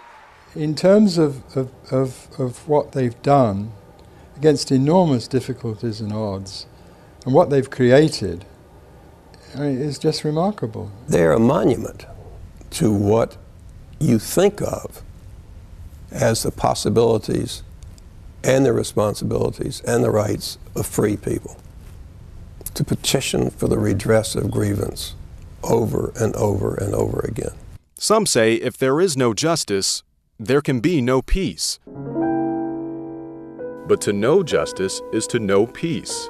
[0.56, 3.74] In terms of, of, of, of what they've done,
[4.38, 6.66] against enormous difficulties and odds,
[7.26, 8.46] and what they've created
[9.54, 10.92] I mean, is just remarkable.
[11.10, 12.06] They're a monument
[12.72, 13.36] to what
[14.00, 15.02] you think of
[16.10, 17.64] as the possibilities
[18.46, 21.58] and the responsibilities and the rights of free people.
[22.76, 25.16] To petition for the redress of grievance
[25.64, 27.54] over and over and over again.
[27.98, 30.04] Some say if there is no justice,
[30.38, 31.80] there can be no peace.
[33.88, 36.28] But to know justice is to know peace.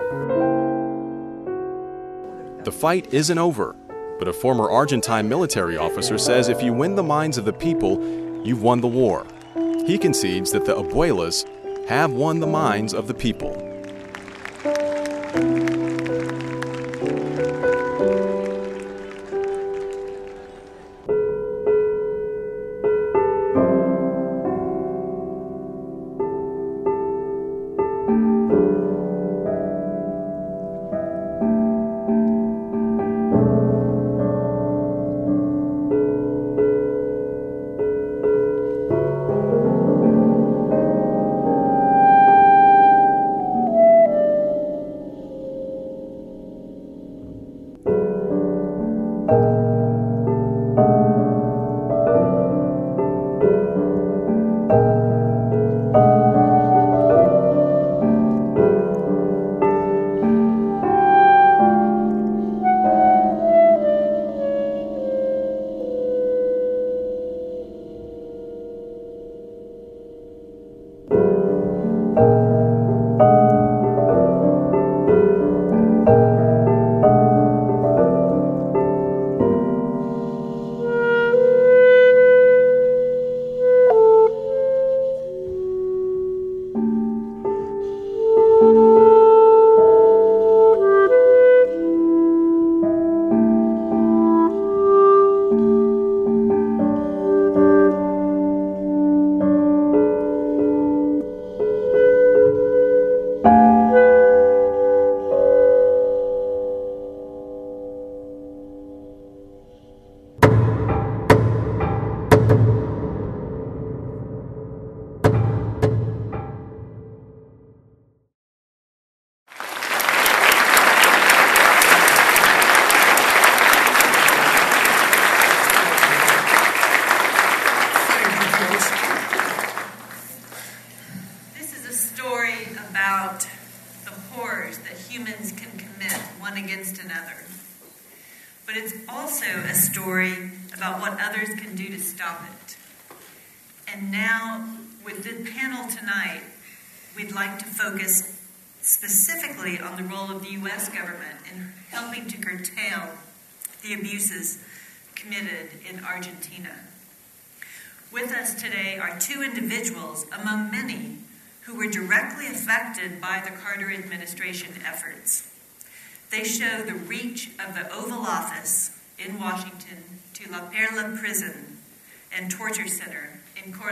[2.63, 3.75] The fight isn't over,
[4.19, 7.99] but a former Argentine military officer says if you win the minds of the people,
[8.45, 9.25] you've won the war.
[9.87, 11.45] He concedes that the abuelas
[11.87, 13.61] have won the minds of the people.
[16.07, 16.44] By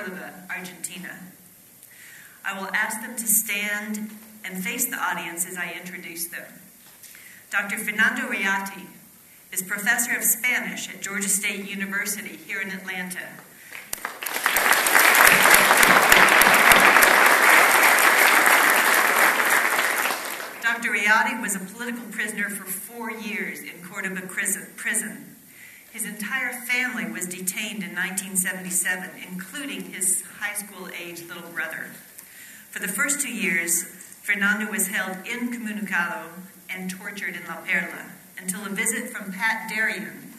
[0.03, 1.19] in Cordoba, Argentina.
[2.45, 4.11] I will ask them to stand
[4.43, 6.45] and face the audience as I introduce them.
[7.51, 7.77] Dr.
[7.77, 8.87] Fernando Reati
[9.51, 13.19] is professor of Spanish at Georgia State University here in Atlanta
[20.61, 20.89] Dr.
[20.89, 25.32] Reati was a political prisoner for four years in Cordoba prison.
[25.93, 31.91] His entire family was detained in 1977, including his high school age little brother.
[32.71, 36.29] For the first two years, Fernando was held incommunicado
[36.67, 40.33] and tortured in La Perla until a visit from Pat Derian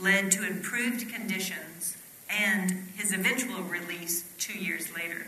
[0.00, 1.98] led to improved conditions
[2.30, 5.26] and his eventual release two years later.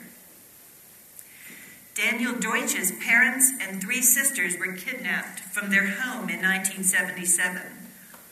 [1.94, 7.60] Daniel Deutsch's parents and three sisters were kidnapped from their home in 1977,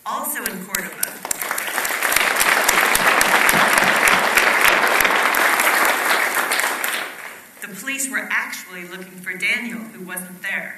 [0.07, 1.13] also in Cordoba.
[7.61, 10.77] The police were actually looking for Daniel, who wasn't there.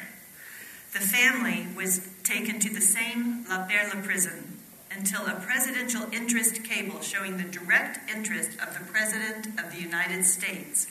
[0.93, 4.61] The family was taken to the same La Perla prison
[4.91, 10.25] until a presidential interest cable showing the direct interest of the President of the United
[10.25, 10.87] States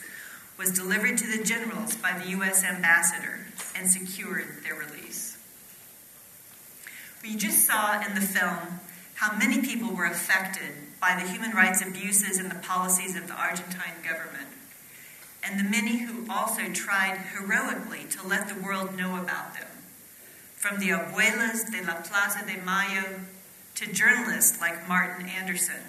[0.58, 2.64] was delivered to the generals by the U.S.
[2.64, 3.40] ambassador
[3.76, 5.25] and secured their release.
[7.26, 8.80] We just saw in the film
[9.16, 13.34] how many people were affected by the human rights abuses and the policies of the
[13.34, 14.50] Argentine government,
[15.44, 19.68] and the many who also tried heroically to let the world know about them.
[20.56, 23.22] From the abuelas de la Plaza de Mayo
[23.74, 25.82] to journalists like Martin Andersen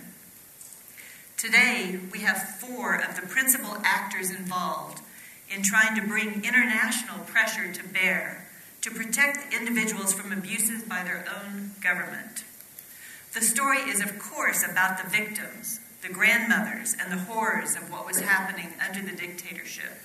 [1.36, 5.02] Today, we have four of the principal actors involved
[5.54, 8.45] in trying to bring international pressure to bear
[8.82, 12.44] to protect individuals from abuses by their own government.
[13.34, 18.06] The story is, of course, about the victims, the grandmothers, and the horrors of what
[18.06, 20.00] was happening under the dictatorship.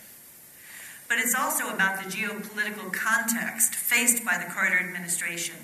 [1.07, 5.55] but it's also about the geopolitical context faced by the Carter administration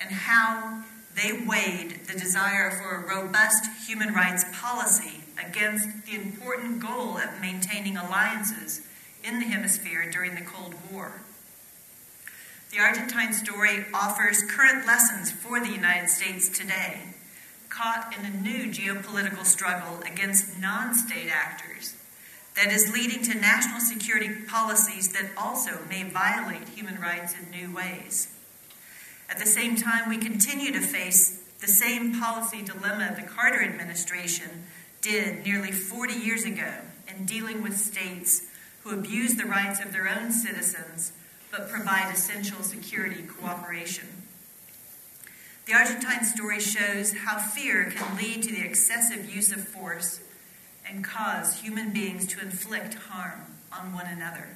[0.00, 0.82] and how
[1.14, 7.40] they weighed the desire for a robust human rights policy against the important goal of
[7.40, 8.80] maintaining alliances
[9.22, 11.20] in the hemisphere during the Cold War.
[12.70, 17.00] The Argentine story offers current lessons for the United States today,
[17.68, 21.96] caught in a new geopolitical struggle against non state actors
[22.54, 27.74] that is leading to national security policies that also may violate human rights in new
[27.74, 28.28] ways.
[29.28, 34.66] At the same time, we continue to face the same policy dilemma the Carter administration
[35.02, 36.72] did nearly 40 years ago
[37.08, 38.42] in dealing with states
[38.84, 41.12] who abuse the rights of their own citizens
[41.50, 44.06] but provide essential security cooperation.
[45.66, 50.20] The Argentine story shows how fear can lead to the excessive use of force
[50.88, 53.40] and cause human beings to inflict harm
[53.72, 54.48] on one another.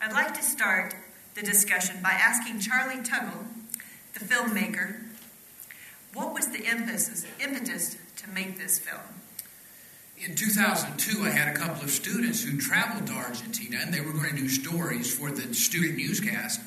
[0.00, 0.94] I'd like to start
[1.34, 3.46] the discussion by asking Charlie Tuggle,
[4.14, 5.00] the filmmaker,
[6.14, 9.17] what was the impetus, impetus to make this film?
[10.24, 14.12] In 2002, I had a couple of students who traveled to Argentina and they were
[14.12, 16.60] going to do stories for the student newscast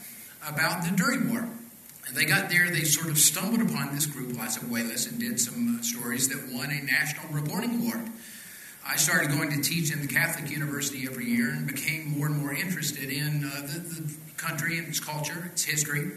[0.47, 1.49] about the Dirty War.
[2.07, 5.37] And they got there, they sort of stumbled upon this group, Las Abuelas, and did
[5.37, 8.09] some uh, stories that won a national reporting award.
[8.87, 12.37] I started going to teach in the Catholic University every year and became more and
[12.37, 16.11] more interested in uh, the, the country and its culture, its history.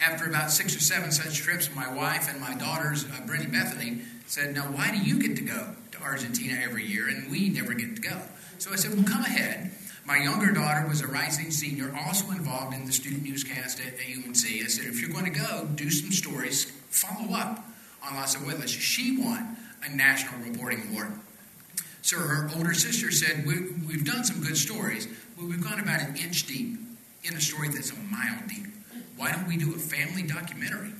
[0.00, 4.02] After about six or seven such trips, my wife and my daughters, uh, Brittany Bethany,
[4.26, 7.74] said, Now, why do you get to go to Argentina every year and we never
[7.74, 8.20] get to go?
[8.58, 9.70] So I said, Well, come ahead.
[10.04, 14.36] My younger daughter was a rising senior, also involved in the student newscast at, UNC.
[14.36, 17.64] I said, If you're going to go, do some stories, follow up
[18.02, 18.68] on Las Abuelas.
[18.68, 21.12] She won a national reporting award.
[22.02, 23.54] So her older sister said, we,
[23.92, 26.78] have done some good stories, but we've gone about an inch deep
[27.24, 28.66] in a story that's a mile deep.
[29.16, 30.92] Why don't we do a family documentary?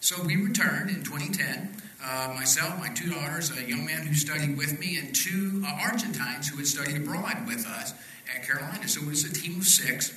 [0.00, 1.80] So we returned in 2010.
[2.02, 5.78] Uh, myself, my two daughters, a young man who studied with me, and two uh,
[5.82, 7.92] Argentines who had studied abroad with us
[8.34, 8.86] at Carolina.
[8.86, 10.16] So it was a team of six.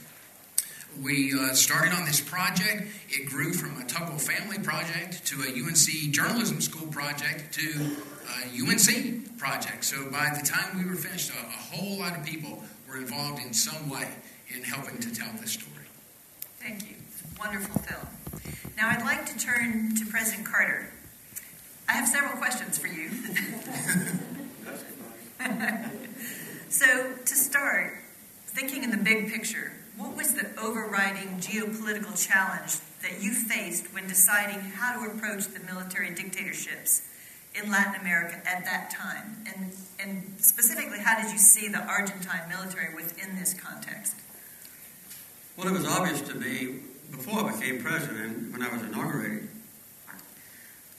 [1.02, 2.84] We uh, started on this project.
[3.10, 7.96] It grew from a Tuggle family project to a UNC journalism school project to
[8.44, 9.86] a UNC project.
[9.86, 13.42] So by the time we were finished, a, a whole lot of people were involved
[13.42, 14.08] in some way
[14.56, 15.86] in helping to tell this story.
[16.60, 16.96] Thank you.
[17.40, 18.08] Wonderful film.
[18.78, 20.92] Now I'd like to turn to President Carter.
[21.92, 23.10] I have several questions for you.
[26.70, 27.98] so, to start,
[28.46, 34.08] thinking in the big picture, what was the overriding geopolitical challenge that you faced when
[34.08, 37.10] deciding how to approach the military dictatorships
[37.62, 39.44] in Latin America at that time?
[39.54, 44.16] And, and specifically, how did you see the Argentine military within this context?
[45.58, 46.80] Well, it was obvious to me
[47.12, 49.50] before I became president, when I was inaugurated,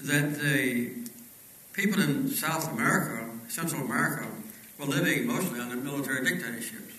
[0.03, 0.91] that the
[1.73, 4.27] people in South America, Central America,
[4.79, 6.95] were living mostly under military dictatorships.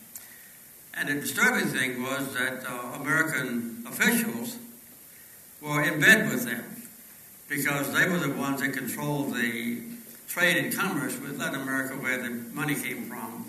[0.96, 4.58] And the disturbing thing was that uh, American officials
[5.62, 6.64] were in bed with them
[7.50, 9.82] because they were the ones that controlled the
[10.28, 13.46] trade and commerce with Latin America, where the money came from.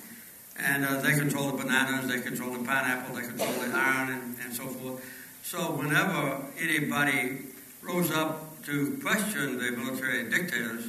[0.59, 4.37] And uh, they controlled the bananas, they controlled the pineapple, they controlled the iron, and,
[4.45, 5.05] and so forth.
[5.43, 7.39] So whenever anybody
[7.83, 10.89] rose up to question the military dictators,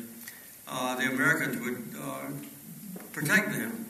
[0.68, 2.28] uh, the Americans would uh,
[3.14, 3.86] protect them,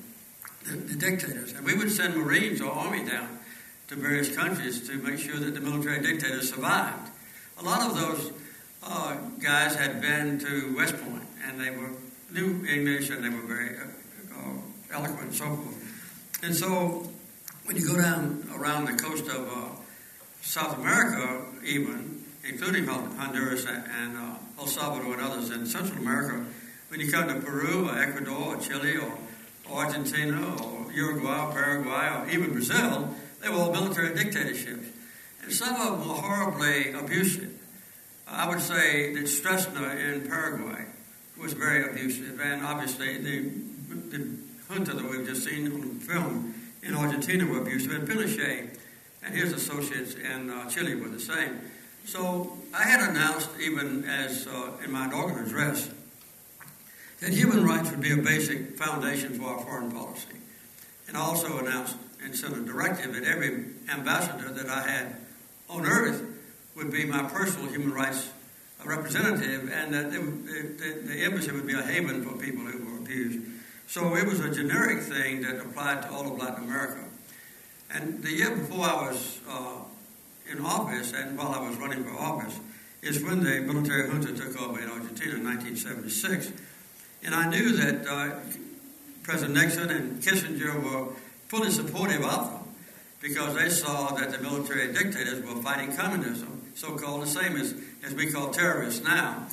[0.65, 1.53] the, the, dictators.
[1.53, 3.39] And we would send Marines or Army down
[3.87, 7.11] to various countries to make sure that the military dictators survived.
[7.59, 8.31] A lot of those
[8.83, 11.91] uh, guys had been to West Point, and they were
[12.31, 13.83] knew English, and they were very uh,
[14.35, 16.39] uh, eloquent and so forth.
[16.43, 17.09] And so
[17.65, 19.69] when you go down around the coast of uh,
[20.41, 22.14] South America, even,
[22.47, 26.45] including Honduras and uh, El Salvador and others in Central America,
[26.89, 29.17] when you come to Peru or Ecuador or Chile or
[29.69, 34.87] Argentina or Uruguay or Paraguay or even Brazil, they were all military dictatorships.
[35.43, 37.51] And some of them were horribly abusive.
[38.27, 40.85] I would say that Stroessner in Paraguay
[41.39, 43.49] was very abusive, and obviously the,
[44.09, 44.37] the
[44.69, 48.77] junta that we've just seen on film in Argentina were abusive, and Pinochet
[49.21, 51.59] and his associates in uh, Chile were the same.
[52.05, 55.89] So I had announced, even as uh, in my inaugural address,
[57.19, 60.37] that human rights would be a basic foundation for our foreign policy.
[61.07, 65.15] And I also announced and sent a directive that every ambassador that I had
[65.69, 66.23] on earth
[66.75, 68.29] would be my personal human rights
[68.83, 70.19] representative, and that the,
[71.07, 73.39] the, embassy would be a haven for people who were abused.
[73.87, 77.03] So it was a generic thing that applied to all of Latin America.
[77.91, 79.77] And the year before I was uh,
[80.51, 82.59] in office, and while I was running for office,
[83.01, 86.51] is when the military junta took over in Argentina in 1976.
[87.23, 88.39] And I knew that uh,
[89.23, 91.13] President Nixon and Kissinger were
[91.47, 92.65] fully supportive of them
[93.21, 97.73] because they saw that the military dictators were fighting communism, so called the same as,
[98.03, 99.47] as we call terrorists now.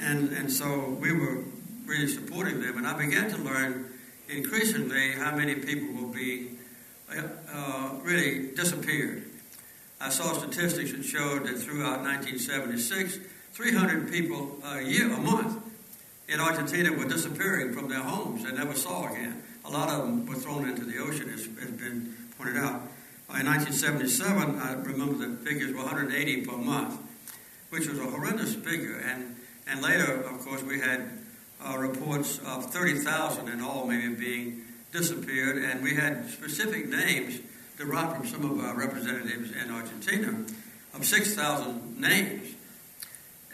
[0.00, 1.44] And, and so we were
[1.84, 2.78] really supporting them.
[2.78, 3.86] And I began to learn
[4.28, 6.50] increasingly how many people will be
[7.10, 9.24] uh, really disappeared.
[10.00, 13.18] I saw statistics that showed that throughout 1976,
[13.52, 15.64] 300 people a year, a month,
[16.28, 19.42] in Argentina were disappearing from their homes and never saw again.
[19.64, 22.82] A lot of them were thrown into the ocean, as has been pointed out.
[23.38, 26.98] In 1977, I remember the figures were 180 per month,
[27.70, 28.96] which was a horrendous figure.
[28.96, 29.36] And,
[29.66, 31.10] and later, of course, we had
[31.62, 37.40] uh, reports of 30,000 in all maybe being disappeared, and we had specific names
[37.78, 40.44] derived from some of our representatives in Argentina
[40.94, 42.54] of 6,000 names.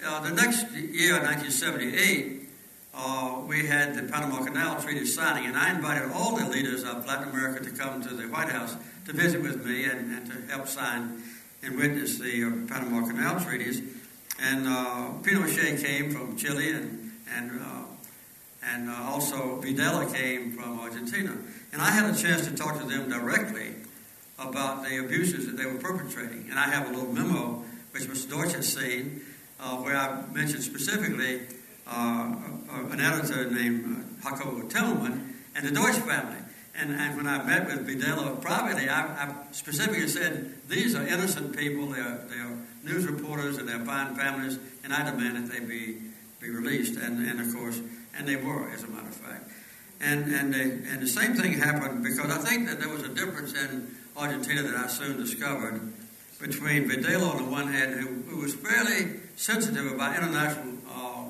[0.05, 2.49] Uh, the next year, 1978,
[2.95, 7.07] uh, we had the Panama Canal Treaty signing, and I invited all the leaders of
[7.07, 10.53] Latin America to come to the White House to visit with me and, and to
[10.53, 11.23] help sign
[11.63, 13.83] and witness the uh, Panama Canal treaties.
[14.41, 17.85] And uh, Pinochet came from Chile, and and uh,
[18.63, 21.37] and uh, also Videla came from Argentina.
[21.73, 23.74] And I had a chance to talk to them directly
[24.49, 26.47] about the abuses that they were perpetrating.
[26.51, 28.31] And I have a little memo, which Mr.
[28.31, 29.23] Deutsch has seen,
[29.61, 31.43] uh, where I mentioned specifically
[31.87, 32.35] uh,
[32.91, 36.39] an editor named uh, Jacobo Timerman and the Deutsch family.
[36.77, 41.57] And, and when I met with Videla privately, I, I, specifically said, these are innocent
[41.57, 45.53] people, they are, they are news reporters and they're fine families, and I demand that
[45.53, 45.99] they be,
[46.41, 46.99] be released.
[46.99, 47.81] And, and of course,
[48.17, 49.51] and they were, as a matter of fact.
[50.01, 53.09] And, and, they, and the same thing happened because I think that there was a
[53.09, 55.93] difference in Argentina that I soon discovered
[56.41, 61.25] between Videla on the one hand, who, who was fairly sensitive about international uh,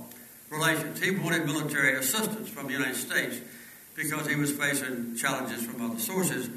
[0.51, 1.01] relations.
[1.03, 3.41] He wanted military assistance from the United States
[3.95, 6.51] because he was facing challenges from other sources.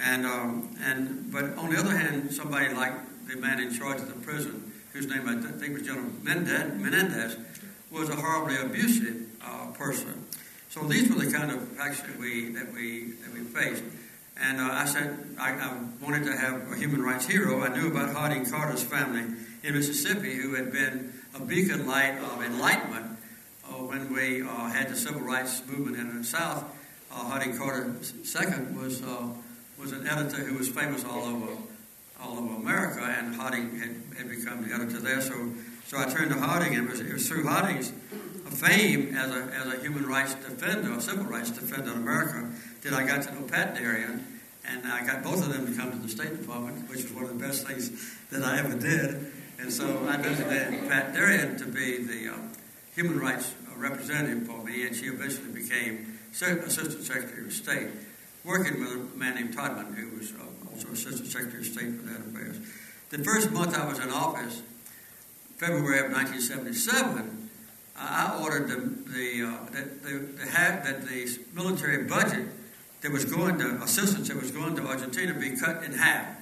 [0.00, 2.94] And, um, and, but on the other hand, somebody like
[3.28, 7.36] the man in charge of the prison, whose name I think was General Menendez,
[7.90, 10.24] was a horribly abusive uh, person.
[10.68, 13.82] So these were the kind of facts that we that we that we faced.
[14.40, 17.62] And uh, I said I, I, wanted to have a human rights hero.
[17.62, 19.24] I knew about Hodding Carter's family
[19.64, 23.18] in Mississippi, who had been a beacon light of enlightenment
[23.64, 26.64] uh, when we uh, had the civil rights movement in the South.
[27.10, 29.28] Uh, Hodding Carter II was uh,
[29.78, 31.52] was an editor who was famous all over
[32.20, 35.20] all over America, and Hodding had, had become the editor there.
[35.20, 35.52] So
[35.86, 37.92] so I turned to Hodding, and it was, it was through Hodding's
[38.50, 42.50] fame as a, as a human rights defender, a civil rights defender in America,
[42.82, 44.22] that I got to know Pat Derian,
[44.66, 47.24] and I got both of them to come to the State Department, which was one
[47.24, 49.32] of the best things that I ever did.
[49.58, 52.36] And so I designated Pat Derian to be the uh,
[52.94, 57.88] human rights representative for me, and she eventually became Assistant Secretary of State,
[58.44, 62.02] working with a man named Todman, who was uh, also Assistant Secretary of State for
[62.02, 62.58] that affairs.
[63.10, 64.62] The first month I was in office,
[65.56, 67.47] February of 1977,
[67.98, 70.18] I ordered the, the, uh, that, the,
[70.84, 72.46] that the military budget
[73.00, 76.36] that was going to assistance that was going to Argentina be cut in half.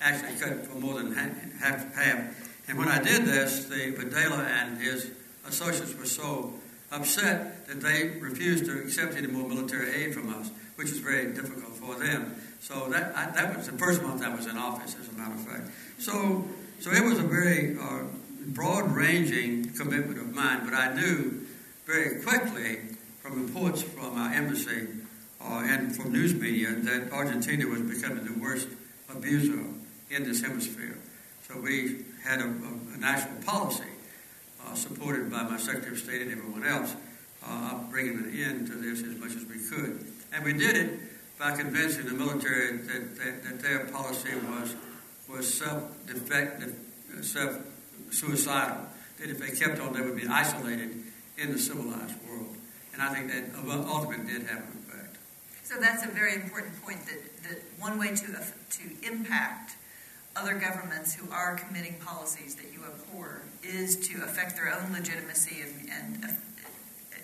[0.00, 1.94] Actually, cut for more than half.
[1.94, 2.68] half.
[2.68, 5.10] And when I did this, the Videla and his
[5.46, 6.54] associates were so
[6.90, 11.32] upset that they refused to accept any more military aid from us, which was very
[11.32, 12.34] difficult for them.
[12.60, 15.34] So that I, that was the first month I was in office, as a matter
[15.34, 15.70] of fact.
[15.98, 16.44] So
[16.80, 18.02] so it was a very uh,
[18.46, 21.46] broad-ranging commitment of mine, but I knew
[21.86, 22.78] very quickly
[23.20, 24.88] from reports from our embassy
[25.40, 28.68] uh, and from news media that Argentina was becoming the worst
[29.14, 29.64] abuser
[30.10, 30.98] in this hemisphere.
[31.48, 33.84] So we had a, a, a national policy
[34.64, 36.94] uh, supported by my Secretary of State and everyone else
[37.44, 40.06] uh, bringing an end to this as much as we could.
[40.32, 41.00] And we did it
[41.38, 44.76] by convincing the military that, that, that their policy was,
[45.28, 46.76] was self-defective,
[47.22, 47.56] self
[48.12, 48.86] suicidal,
[49.18, 51.02] that if they kept on, they would be isolated
[51.38, 52.56] in the civilized world.
[52.92, 53.44] And I think that
[53.88, 55.16] ultimately did have an effect.
[55.64, 59.76] So that's a very important point that, that one way to, to impact
[60.36, 65.62] other governments who are committing policies that you abhor is to affect their own legitimacy
[65.62, 66.28] and, and uh,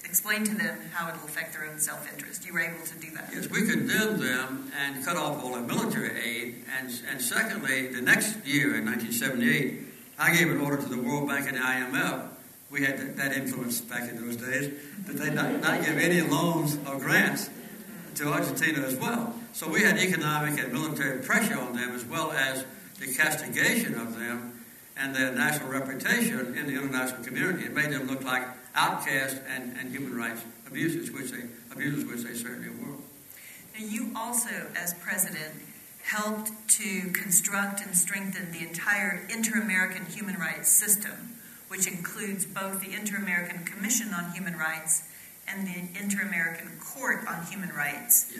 [0.04, 2.46] explain to them how it will affect their own self-interest.
[2.46, 3.30] You were able to do that.
[3.32, 6.64] Yes, we condemned them and cut off all their military aid.
[6.78, 9.87] And, and secondly, the next year, in 1978,
[10.18, 12.28] I gave an order to the World Bank and the IMF.
[12.70, 14.72] We had that influence back in those days
[15.06, 17.48] that they not, not give any loans or grants
[18.16, 19.34] to Argentina as well.
[19.52, 22.64] So we had economic and military pressure on them as well as
[22.98, 24.64] the castigation of them
[24.96, 27.64] and their national reputation in the international community.
[27.64, 28.42] It made them look like
[28.74, 32.96] outcasts and, and human rights abuses, which they abusers, which they certainly were.
[33.78, 35.54] Now, you also, as president,
[36.08, 41.36] helped to construct and strengthen the entire Inter American human rights system,
[41.68, 45.06] which includes both the Inter American Commission on Human Rights
[45.46, 48.32] and the Inter American Court on Human Rights.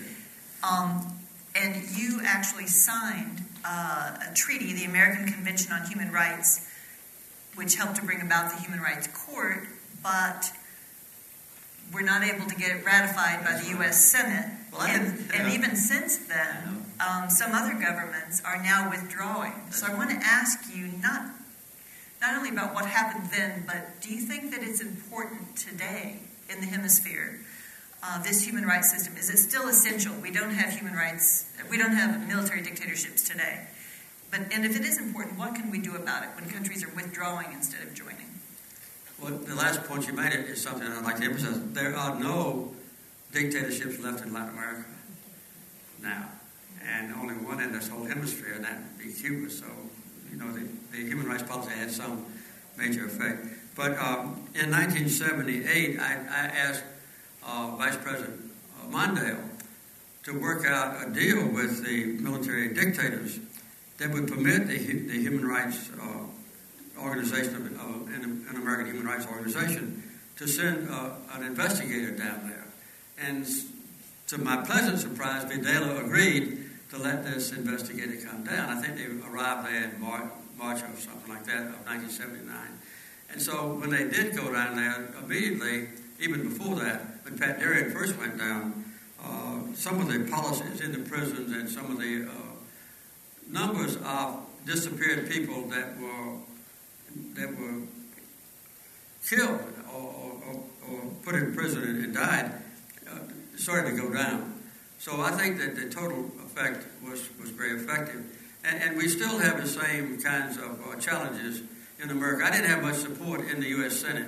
[0.63, 1.21] Um,
[1.55, 6.67] and you actually signed uh, a treaty, the American Convention on Human Rights,
[7.55, 9.67] which helped to bring about the Human Rights Court,
[10.03, 10.51] but
[11.93, 14.03] we're not able to get it ratified by the U.S.
[14.03, 14.51] Senate.
[14.73, 19.71] Well, and, and, even since then, um, some other governments are now withdrawing.
[19.71, 21.31] So I want to ask you not
[22.21, 26.19] not only about what happened then, but do you think that it's important today
[26.51, 27.41] in the hemisphere?
[28.03, 30.15] Uh, this human rights system is it still essential?
[30.21, 31.51] We don't have human rights.
[31.71, 33.67] We don't have military dictatorships today.
[34.31, 36.95] But and if it is important, what can we do about it when countries are
[36.95, 38.29] withdrawing instead of joining?
[39.21, 41.61] Well, the last point you made is something I'd like to emphasize.
[41.73, 42.73] There are no
[43.33, 44.85] dictatorships left in Latin America
[46.01, 46.29] now,
[46.87, 49.51] and only one in this whole hemisphere, and that would be Cuba.
[49.51, 49.67] So,
[50.31, 52.25] you know, the, the human rights policy had some
[52.77, 53.47] major effect.
[53.75, 56.85] But um, in 1978, I, I asked
[57.47, 58.41] uh, Vice President
[58.91, 59.49] Mondale
[60.25, 63.39] to work out a deal with the military dictators
[63.99, 70.03] that would permit the, the human rights uh, organization, an, an, American human rights organization,
[70.37, 72.65] to send uh, an investigator down there.
[73.19, 73.47] And
[74.29, 78.71] to my pleasant surprise, Videla agreed to let this investigator come down.
[78.71, 82.57] I think they arrived there in March, March or something like that of 1979.
[83.31, 87.93] And so when they did go down there, immediately, even before that, when Pat Derian
[87.93, 88.85] first went down,
[89.23, 92.33] uh, some of the policies in the prisons and some of the uh,
[93.51, 96.37] numbers of disappeared people that were
[97.35, 97.83] that were
[99.27, 99.61] killed
[99.93, 100.03] or,
[100.47, 102.53] or, or put in prison and died
[103.11, 103.19] uh,
[103.57, 104.55] started to go down.
[104.99, 108.25] So I think that the total effect was, was very effective.
[108.65, 111.63] And, and we still have the same kinds of uh, challenges
[112.03, 112.45] in America.
[112.45, 113.97] I didn't have much support in the U.S.
[113.97, 114.27] Senate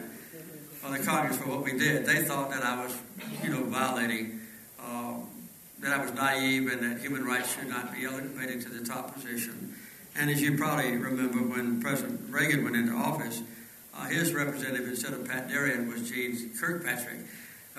[0.85, 2.07] or the Congress for what we did.
[2.07, 2.97] They thought that I was,
[3.43, 4.41] you know, violating,
[4.81, 5.15] uh,
[5.81, 9.15] that I was naive and that human rights should not be elevated to the top
[9.15, 9.75] position.
[10.17, 13.43] And as you probably remember, when President Reagan went into office,
[13.95, 17.23] uh, his representative instead of Pat Derian was Jeane Kirkpatrick, uh,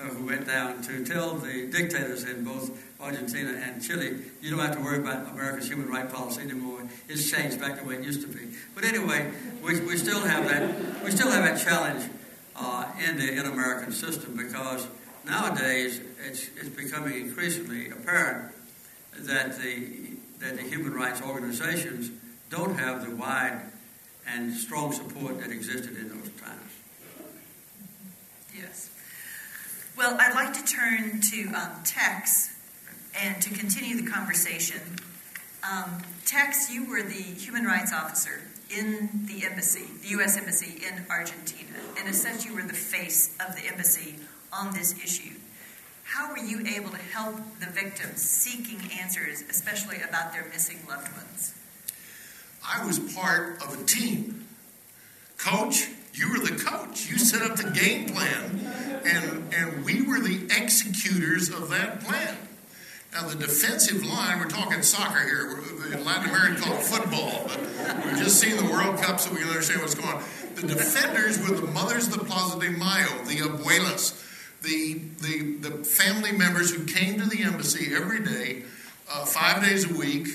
[0.08, 4.76] who went down to tell the dictators in both Argentina and Chile, you don't have
[4.76, 6.82] to worry about America's human rights policy anymore.
[7.08, 8.48] It's changed back the way it used to be.
[8.74, 9.32] But anyway,
[9.62, 12.08] we, we still have that we still have that challenge
[12.56, 14.86] uh, in the in American system because
[15.24, 18.54] nowadays it's, it's becoming increasingly apparent
[19.18, 22.10] that the that the human rights organizations
[22.50, 23.60] don't have the wide
[24.26, 26.72] and strong support that existed in those times.
[28.54, 28.90] Yes.
[29.96, 32.50] Well, I'd like to turn to um, Tex
[33.20, 34.80] and to continue the conversation.
[35.70, 38.40] Um, Tex, you were the human rights officer
[38.74, 40.38] in the embassy, the U.S.
[40.38, 41.78] Embassy in Argentina.
[42.00, 44.14] In a sense, you were the face of the embassy
[44.50, 45.34] on this issue.
[46.04, 51.14] How were you able to help the victims seeking answers, especially about their missing loved
[51.14, 51.54] ones?
[52.66, 54.46] I was part of a team.
[55.36, 57.10] Coach, you were the coach.
[57.10, 58.60] You set up the game plan,
[59.04, 62.36] and, and we were the executors of that plan.
[63.12, 65.58] Now, the defensive line, we're talking soccer here.
[65.92, 69.48] In Latin America, called football, but we've just seen the World Cup, so we can
[69.48, 70.22] understand what's going on.
[70.54, 74.18] The defenders were the mothers of the Plaza de Mayo, the abuelas,
[74.62, 78.62] the, the, the family members who came to the embassy every day,
[79.12, 80.28] uh, five days a week,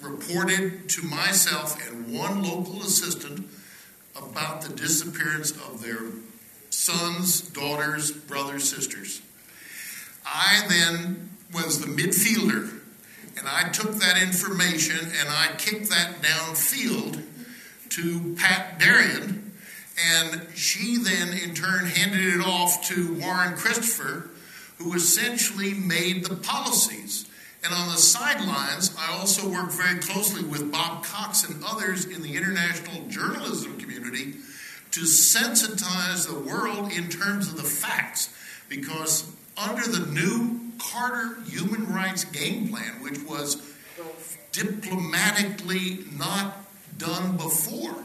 [0.00, 3.46] reported to myself and one local assistant
[4.16, 6.00] about the disappearance of their
[6.70, 9.22] sons, daughters, brothers, sisters.
[10.24, 12.80] I then was the midfielder,
[13.36, 17.22] and I took that information and I kicked that downfield
[17.90, 19.42] to Pat Derian,
[20.14, 24.30] and she then in turn handed it off to Warren Christopher,
[24.78, 27.26] who essentially made the policies.
[27.64, 32.22] And on the sidelines, I also worked very closely with Bob Cox and others in
[32.22, 34.34] the international journalism community
[34.90, 38.34] to sensitize the world in terms of the facts.
[38.68, 43.56] Because under the new Carter human rights game plan, which was
[44.50, 46.64] diplomatically not
[46.98, 47.96] done before.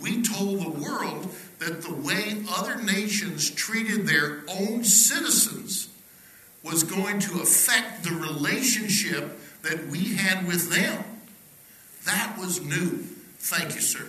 [0.00, 5.87] We told the world that the way other nations treated their own citizens
[6.68, 11.02] was going to affect the relationship that we had with them.
[12.04, 13.04] That was new.
[13.38, 14.06] Thank you, sir.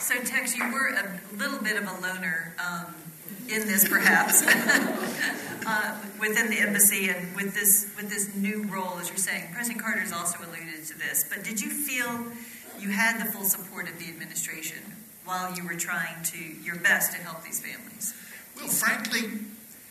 [0.00, 2.94] So, Tex, you were a little bit of a loner um,
[3.48, 4.42] in this, perhaps,
[5.66, 9.44] uh, within the embassy and with this with this new role, as you're saying.
[9.52, 12.26] President Carter's also alluded to this, but did you feel
[12.78, 14.78] you had the full support of the administration
[15.24, 18.14] while you were trying to your best to help these families?
[18.56, 19.40] Well, frankly,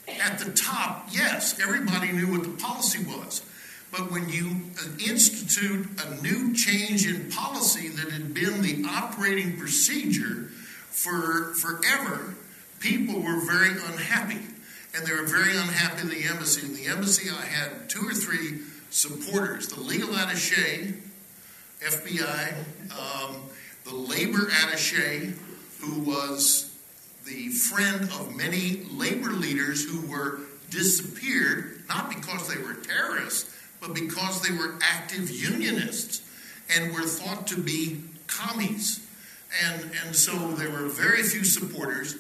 [0.08, 3.44] at the top, yes, everybody knew what the policy was.
[3.92, 9.58] But when you uh, institute a new change in policy that had been the operating
[9.58, 10.50] procedure
[10.90, 12.36] for forever,
[12.80, 14.40] people were very unhappy.
[14.96, 16.66] And they were very unhappy in the embassy.
[16.66, 18.60] In the embassy, I had two or three
[18.90, 20.94] supporters the legal attache,
[21.82, 22.54] FBI,
[22.92, 23.38] um,
[23.86, 25.34] the labor attache,
[25.80, 26.72] who was
[27.26, 33.94] the friend of many labor leaders who were disappeared, not because they were terrorists, but
[33.94, 36.22] because they were active unionists
[36.70, 39.06] and were thought to be commies.
[39.66, 42.16] And, and so there were very few supporters.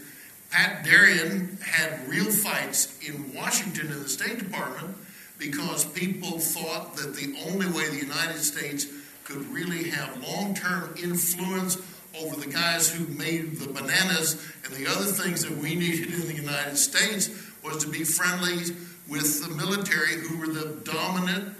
[0.51, 4.97] Pat Derian had real fights in Washington in the State Department
[5.39, 8.85] because people thought that the only way the United States
[9.23, 11.77] could really have long term influence
[12.19, 16.27] over the guys who made the bananas and the other things that we needed in
[16.27, 17.29] the United States
[17.63, 18.75] was to be friendly
[19.07, 21.55] with the military who were the dominant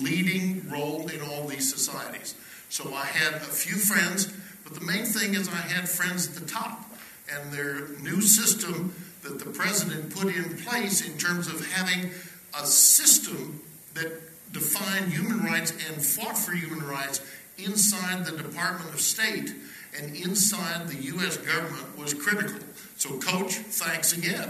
[0.00, 2.36] leading role in all these societies.
[2.68, 4.32] So I had a few friends,
[4.62, 6.85] but the main thing is I had friends at the top.
[7.32, 12.10] And their new system that the president put in place in terms of having
[12.58, 13.60] a system
[13.94, 14.20] that
[14.52, 17.20] defined human rights and fought for human rights
[17.58, 19.54] inside the Department of State
[19.98, 21.36] and inside the U.S.
[21.38, 22.60] government was critical.
[22.96, 24.48] So, Coach, thanks again.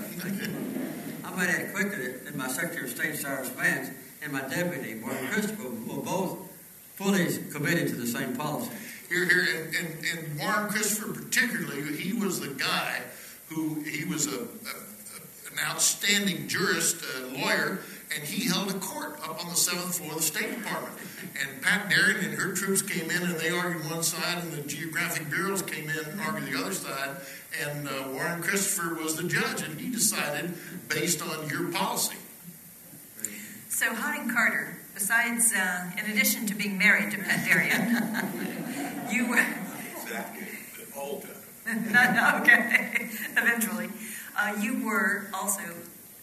[1.25, 3.91] I might add quickly that my Secretary of State, Cyrus Vance,
[4.23, 6.39] and my deputy, Warren Christopher, were both
[6.95, 8.71] fully committed to the same policy.
[9.09, 13.03] Here, here, and, and, and Warren Christopher particularly, he was the guy
[13.49, 17.79] who he was a, a, an outstanding jurist, uh, lawyer,
[18.15, 20.95] and he held a court up on the seventh floor of the State Department.
[21.41, 24.63] And Pat Derian and her troops came in and they argued one side, and the
[24.63, 27.17] geographic bureaus came in and argued the other side.
[27.65, 30.55] And uh, Warren Christopher was the judge, and he decided
[30.89, 32.17] based on your policy.
[33.69, 38.66] So, Hodding Carter, besides, uh, in addition to being married to Pat Derian,
[39.13, 39.47] you were.
[40.03, 40.47] Exactly.
[40.97, 41.23] All
[41.67, 43.09] no, no, okay.
[43.37, 43.89] Eventually.
[44.39, 45.63] Uh, you were also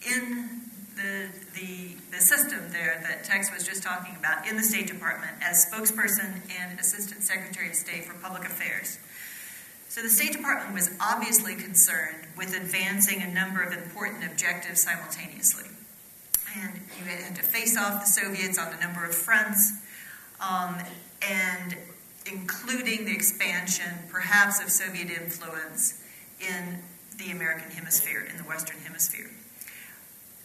[0.07, 0.61] in
[0.95, 5.31] the, the, the system there that Tex was just talking about in the State Department
[5.41, 8.99] as spokesperson and Assistant Secretary of State for Public Affairs.
[9.89, 15.69] So the State Department was obviously concerned with advancing a number of important objectives simultaneously.
[16.55, 19.73] And you had to face off the Soviets on a number of fronts,
[20.39, 20.77] um,
[21.27, 21.76] and
[22.32, 26.02] including the expansion, perhaps, of Soviet influence
[26.40, 26.80] in
[27.18, 29.30] the American hemisphere, in the Western hemisphere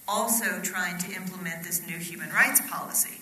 [0.09, 3.21] also trying to implement this new human rights policy.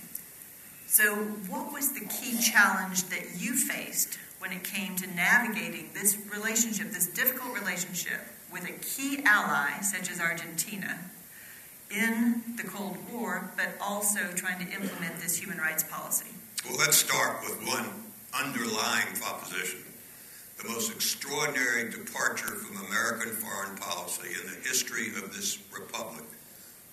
[0.86, 1.16] So,
[1.48, 6.92] what was the key challenge that you faced when it came to navigating this relationship,
[6.92, 8.20] this difficult relationship
[8.52, 11.00] with a key ally such as Argentina
[11.90, 16.30] in the Cold War, but also trying to implement this human rights policy?
[16.64, 18.05] Well, let's start with one
[18.44, 19.80] underlying proposition.
[20.62, 26.24] The most extraordinary departure from American foreign policy in the history of this republic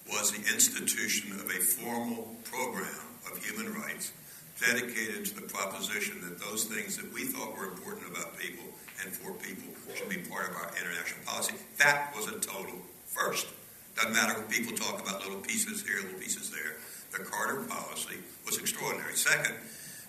[0.10, 4.12] was the institution of a formal program of human rights
[4.60, 8.66] dedicated to the proposition that those things that we thought were important about people
[9.04, 11.56] and for people should be part of our international policy.
[11.78, 13.48] That was a total first.
[13.96, 16.78] Doesn't matter what people talk about little pieces here, little pieces there.
[17.12, 19.16] The Carter policy was extraordinary.
[19.16, 19.56] Second,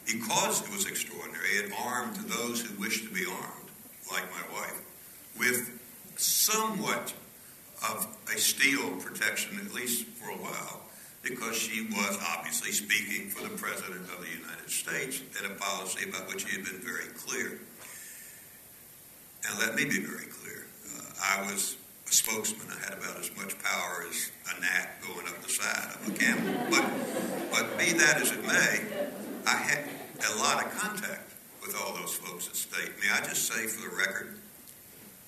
[0.06, 3.70] because it was extraordinary, it armed those who wished to be armed,
[4.10, 4.80] like my wife,
[5.38, 5.80] with
[6.16, 7.14] somewhat
[7.90, 10.82] of a steel protection, at least for a while,
[11.22, 16.08] because she was obviously speaking for the President of the United States in a policy
[16.08, 17.58] about which he had been very clear.
[19.48, 20.66] And let me be very clear.
[20.96, 21.76] Uh, I was
[22.08, 22.66] a spokesman.
[22.70, 26.18] I had about as much power as a gnat going up the side of a
[26.18, 26.54] camel.
[26.70, 26.84] But,
[27.50, 29.08] but be that as it may,
[29.46, 29.84] I had
[30.18, 32.90] a lot of contact with all those folks at state.
[33.00, 34.36] May I just say for the record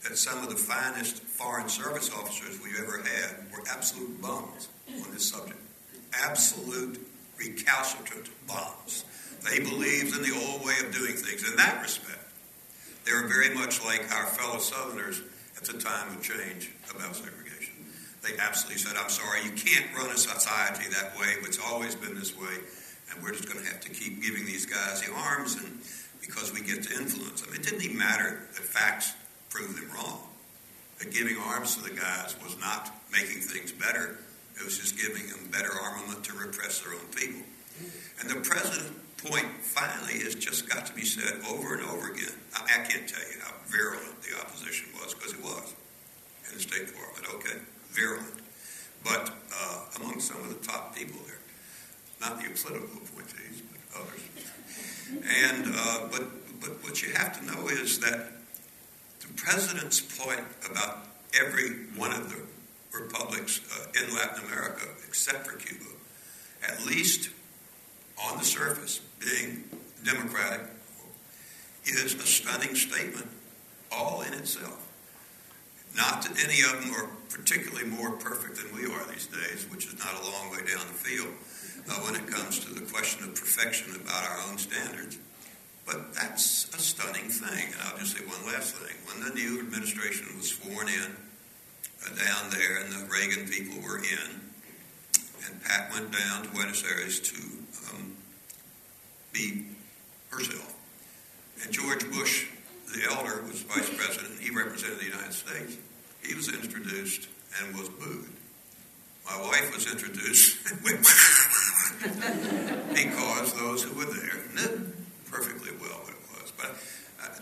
[0.03, 5.11] that some of the finest foreign service officers we ever had were absolute bums on
[5.13, 5.59] this subject.
[6.13, 7.01] Absolute
[7.39, 9.05] recalcitrant bums.
[9.49, 11.49] They believed in the old way of doing things.
[11.49, 12.19] In that respect,
[13.05, 15.21] they were very much like our fellow Southerners
[15.57, 17.75] at the time of change about segregation.
[18.23, 21.35] They absolutely said, I'm sorry, you can't run a society that way.
[21.43, 22.59] It's always been this way,
[23.11, 25.79] and we're just going to have to keep giving these guys the arms and
[26.21, 27.55] because we get to influence them.
[27.55, 29.15] It didn't even matter that facts
[29.49, 30.27] proved them wrong.
[30.99, 34.19] That giving arms to the guys was not making things better.
[34.57, 37.43] It was just giving them better armament to repress their own people.
[38.21, 42.33] And the president point finally has just got to be said over and over again.
[42.55, 45.75] I, I can't tell you how virulent the opposition was, because it was
[46.49, 47.27] in the State Department.
[47.35, 47.59] Okay,
[47.91, 48.41] virulent.
[49.05, 51.39] But uh, among some of the top people there,
[52.27, 54.23] not the political appointees, but others.
[55.45, 58.33] And uh, but but what you have to know is that
[59.21, 61.07] the president's point about
[61.41, 62.41] every one of the
[62.93, 65.85] republics uh, in Latin America, except for Cuba,
[66.67, 67.31] at least
[68.25, 69.65] on the surface, being
[70.05, 70.63] democratic,
[71.85, 73.29] is a stunning statement,
[73.93, 74.83] all in itself.
[75.97, 79.87] Not that any of them are particularly more perfect than we are these days, which
[79.87, 81.33] is not a long way down the field
[81.95, 85.19] when it comes to the question of perfection about our own standards.
[85.87, 87.73] But that's a stunning thing.
[87.73, 88.97] And I'll just say one last thing.
[89.07, 91.17] When the new administration was sworn in
[92.05, 94.41] uh, down there and the Reagan people were in,
[95.47, 97.37] and Pat went down to Buenos Aires to
[97.95, 98.17] um,
[99.33, 99.67] be
[100.31, 100.75] herself.
[101.63, 102.49] And George Bush,
[102.93, 104.41] the elder, was vice president.
[104.41, 105.77] He represented the United States.
[106.23, 107.29] He was introduced
[107.63, 108.36] and was booed.
[109.27, 110.59] My wife was introduced
[112.95, 114.93] because those who were there knew
[115.31, 116.53] perfectly well what it was.
[116.57, 116.77] But
[117.23, 117.39] uh,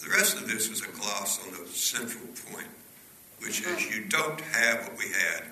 [0.00, 2.66] the rest of this is a gloss on the central point,
[3.38, 5.44] which is you don't have what we had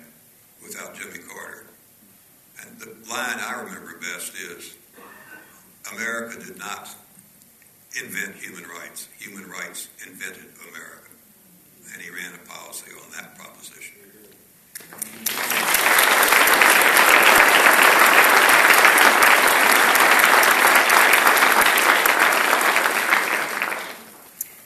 [0.61, 1.67] without Jimmy Carter.
[2.61, 4.75] And the line I remember best is
[5.93, 6.89] America did not
[8.01, 9.07] invent human rights.
[9.19, 11.11] Human rights invented America.
[11.93, 13.93] And he ran a policy on that proposition.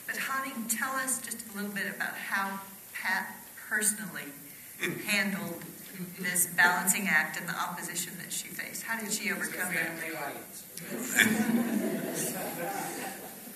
[0.06, 2.60] But Hodding, tell us just a little bit about how
[2.92, 3.34] Pat
[3.68, 4.28] personally
[5.06, 5.62] handled
[6.18, 8.82] this balancing act and the opposition that she faced.
[8.82, 9.90] How did she overcome that?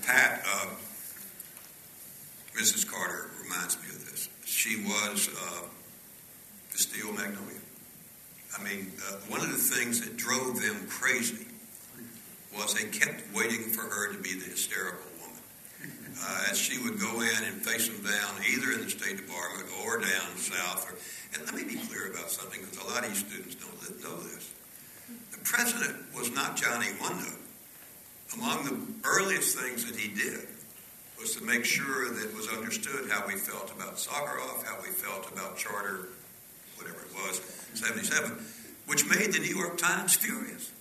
[0.07, 0.67] Pat, uh,
[2.55, 2.89] Mrs.
[2.89, 4.29] Carter reminds me of this.
[4.45, 5.63] She was uh,
[6.73, 7.59] the steel magnolia.
[8.59, 11.47] I mean, uh, one of the things that drove them crazy
[12.57, 15.06] was they kept waiting for her to be the hysterical woman.
[16.19, 19.69] Uh, as she would go in and face them down, either in the State Department
[19.85, 20.89] or down south.
[20.89, 20.97] Or,
[21.35, 24.17] and let me be clear about something, because a lot of you students don't know
[24.23, 24.51] this.
[25.33, 27.39] The president was not Johnny Note.
[28.35, 30.49] Among the earliest things that he did
[31.19, 34.89] was to make sure that it was understood how we felt about Sakharov, how we
[34.89, 36.09] felt about Charter,
[36.77, 37.41] whatever it was,
[37.75, 38.33] 77,
[38.87, 40.73] which made the New York Times furious.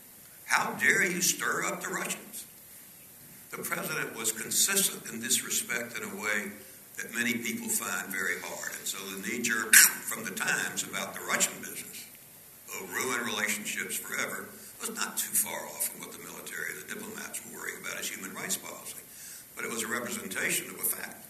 [0.45, 2.45] How dare you stir up the Russians?
[3.51, 6.51] The president was consistent in this respect in a way
[6.97, 8.71] that many people find very hard.
[8.77, 12.05] And so the knee jerk from the Times about the Russian business
[12.67, 14.47] will ruin relationships forever
[14.79, 17.99] was not too far off from what the military and the diplomats were worrying about
[17.99, 18.99] as human rights policy.
[19.55, 21.25] But it was a representation of a fact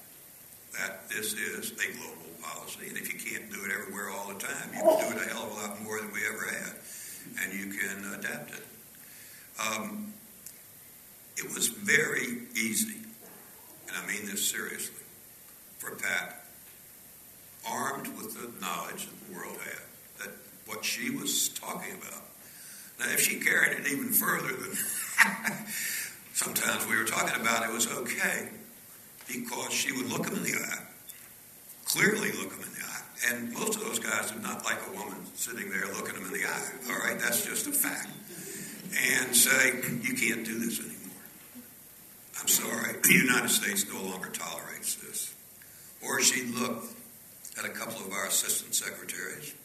[0.77, 4.39] that this is a global policy, and if you can't do it everywhere all the
[4.39, 6.73] time, you can do it a hell of a lot more than we ever had,
[7.41, 8.65] and you can adapt it.
[9.55, 10.13] Um,
[11.37, 12.97] it was very easy,
[13.87, 15.03] and I mean this seriously,
[15.77, 16.45] for Pat,
[17.67, 19.81] armed with the knowledge that the world had,
[20.19, 20.33] that
[20.65, 22.21] what she was talking about.
[22.99, 24.73] Now, if she carried it even further than
[26.33, 28.49] sometimes we were talking about, it was okay
[29.27, 30.83] because she would look him in the eye,
[31.85, 33.01] clearly look him in the eye.
[33.27, 36.33] And most of those guys did not like a woman sitting there looking him in
[36.33, 36.69] the eye.
[36.89, 38.09] All right, that's just a fact.
[39.17, 40.94] And say, you can't do this anymore.
[42.45, 45.34] I'm sorry, the United States no longer tolerates this.
[46.05, 46.84] Or she'd look
[47.57, 49.55] at a couple of our assistant secretaries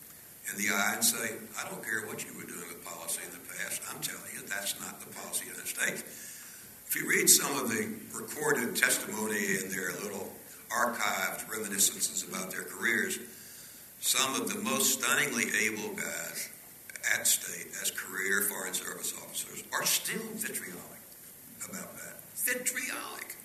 [0.51, 3.33] in the eye and say, I don't care what you were doing with policy in
[3.33, 3.83] the past.
[3.93, 6.03] I'm telling you, that's not the policy of the United States.
[6.89, 7.85] If you read some of the
[8.17, 10.33] recorded testimony in their little
[10.71, 13.19] archived reminiscences about their careers,
[14.01, 16.49] some of the most stunningly able guys
[17.13, 20.90] at state as career Foreign Service officers are still vitriolic.
[22.45, 23.37] Vitriolic.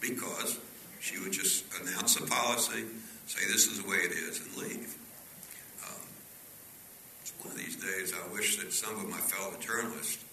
[0.00, 0.58] Because
[1.00, 2.84] she would just announce a policy,
[3.26, 4.96] say this is the way it is, and leave.
[5.84, 6.02] Um,
[7.42, 10.24] one of these days, I wish that some of my fellow journalists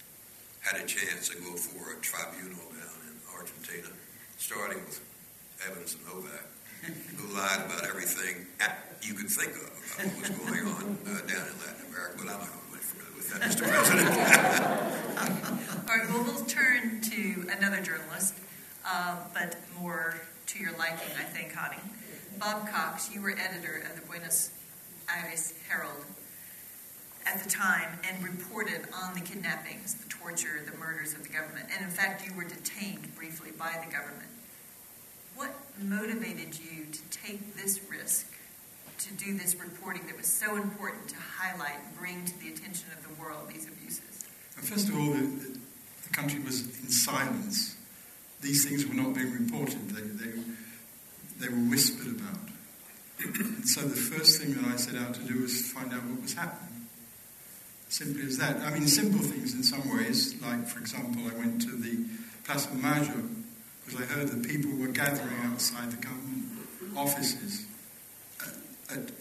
[0.62, 3.90] had a chance to go for a tribunal down in Argentina,
[4.38, 5.00] starting with
[5.68, 6.48] Evans and Novak,
[7.18, 8.46] who lied about everything
[9.02, 12.16] you could think of about what was going on uh, down in Latin America.
[12.18, 12.63] But I'm familiar
[13.24, 13.68] with that, Mr.
[13.68, 14.10] President.
[15.90, 18.36] All right, well, we'll turn to another journalist,
[18.86, 20.16] uh, but more
[20.48, 21.78] to your liking, I think, Hadi.
[22.40, 24.52] Bob Cox, you were editor of the Buenos
[25.10, 26.06] Aires Herald
[27.26, 31.68] at the time and reported on the kidnappings, the torture, the murders of the government.
[31.74, 34.30] And in fact, you were detained briefly by the government.
[35.36, 35.52] What
[35.82, 38.33] motivated you to take this risk,
[39.04, 42.88] to do this reporting that was so important to highlight and bring to the attention
[42.98, 44.24] of the world these abuses?
[44.52, 45.58] First of all, the,
[46.04, 47.76] the country was in silence.
[48.42, 50.40] These things were not being reported, they, they,
[51.40, 52.40] they were whispered about.
[53.66, 56.34] so the first thing that I set out to do was find out what was
[56.34, 56.88] happening.
[57.90, 58.58] Simply as that.
[58.62, 62.06] I mean, simple things in some ways, like, for example, I went to the
[62.44, 63.30] Plaza Mayo
[63.86, 66.46] because I heard that people were gathering outside the government
[66.96, 67.66] offices
[68.94, 69.12] at,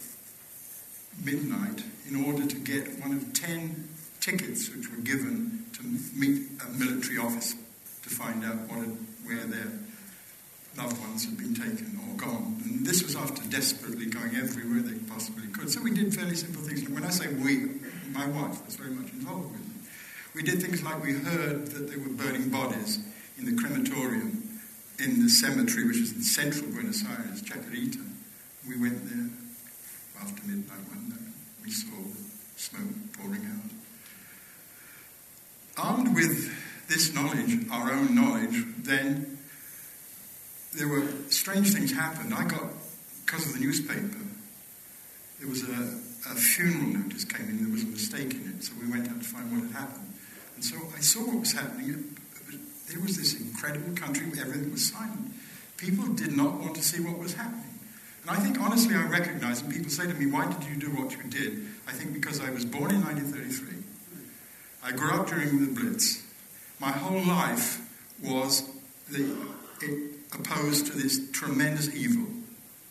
[1.24, 3.88] midnight in order to get one of ten
[4.20, 5.82] tickets which were given to
[6.18, 7.56] meet a military officer
[8.02, 9.72] to find out what had, where their
[10.76, 12.60] loved ones had been taken or gone.
[12.64, 15.70] And this was after desperately going everywhere they possibly could.
[15.70, 16.88] So we did fairly simple things.
[16.88, 17.80] When I say we,
[18.12, 19.90] my wife was very much involved with it.
[20.34, 23.00] We did things like we heard that they were burning bodies
[23.38, 24.60] in the crematorium
[24.98, 28.06] in the cemetery, which is in central Buenos Aires, Chacarita.
[28.66, 29.28] We went there
[30.22, 31.34] after midnight one night.
[31.64, 31.96] We saw
[32.56, 33.70] smoke pouring out.
[35.76, 36.52] Armed with
[36.88, 39.38] this knowledge, our own knowledge, then
[40.74, 42.34] there were strange things happened.
[42.34, 42.70] I got,
[43.24, 44.22] because of the newspaper,
[45.40, 45.98] there was a,
[46.30, 49.20] a funeral notice came in, there was a mistake in it, so we went out
[49.20, 50.12] to find what had happened.
[50.54, 52.16] And so I saw what was happening.
[52.88, 55.32] There was this incredible country where everything was silent.
[55.78, 57.71] People did not want to see what was happening.
[58.22, 60.88] And I think, honestly, I recognize, and people say to me, why did you do
[60.90, 61.66] what you did?
[61.88, 63.78] I think because I was born in 1933.
[64.84, 66.22] I grew up during the Blitz.
[66.78, 67.80] My whole life
[68.22, 68.68] was
[69.10, 69.36] the,
[70.32, 72.26] opposed to this tremendous evil.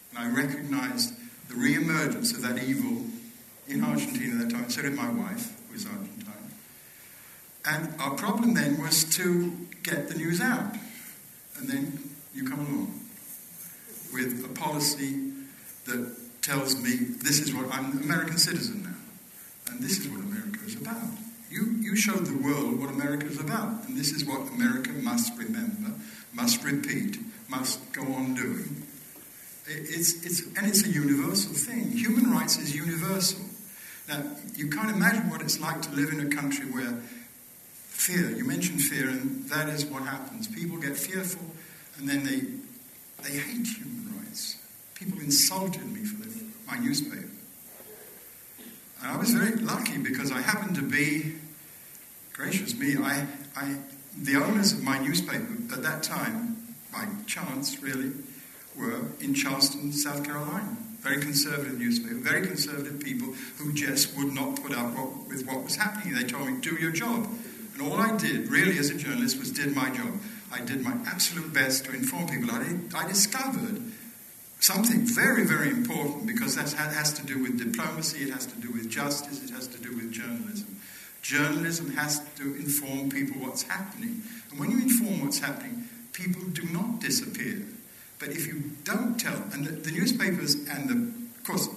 [0.10, 1.14] And I recognized
[1.48, 3.06] the re-emergence of that evil
[3.68, 4.70] in Argentina at that time.
[4.70, 6.52] So did my wife, who was Argentine.
[7.64, 9.52] And our problem then was to
[9.84, 10.76] get the news out.
[11.58, 13.01] And then you come along
[14.14, 15.32] with a policy
[15.86, 20.22] that tells me this is what I'm an American citizen now, and this is what
[20.22, 21.10] America is about.
[21.50, 25.38] You, you showed the world what America is about, and this is what America must
[25.38, 25.92] remember,
[26.34, 27.20] must repeat,
[27.50, 28.84] must go on doing.
[29.68, 31.92] It's, it's, and it's a universal thing.
[31.92, 33.46] Human rights is universal.
[34.08, 34.24] Now,
[34.56, 37.02] you can't imagine what it's like to live in a country where
[38.02, 40.48] fear, you mentioned fear, and that is what happens.
[40.48, 41.46] People get fearful,
[41.98, 42.42] and then they,
[43.24, 44.01] they hate rights.
[45.02, 47.28] People insulted me for the, my newspaper.
[49.02, 51.34] And I was very lucky because I happened to be,
[52.34, 53.26] gracious me, I,
[53.56, 53.78] I,
[54.16, 58.12] the owners of my newspaper at that time, by chance really,
[58.78, 60.78] were in Charleston, South Carolina.
[61.00, 65.64] Very conservative newspaper, very conservative people who just would not put up what, with what
[65.64, 66.14] was happening.
[66.14, 67.28] They told me, do your job.
[67.74, 70.14] And all I did, really, as a journalist, was did my job.
[70.52, 72.52] I did my absolute best to inform people.
[72.52, 73.82] I, I discovered
[74.62, 78.72] something very, very important because that has to do with diplomacy, it has to do
[78.72, 80.78] with justice, it has to do with journalism.
[81.24, 84.22] Journalism has to inform people what's happening.
[84.50, 87.66] And when you inform what's happening, people do not disappear.
[88.20, 91.68] But if you don't tell, and the, the newspapers and the, of course,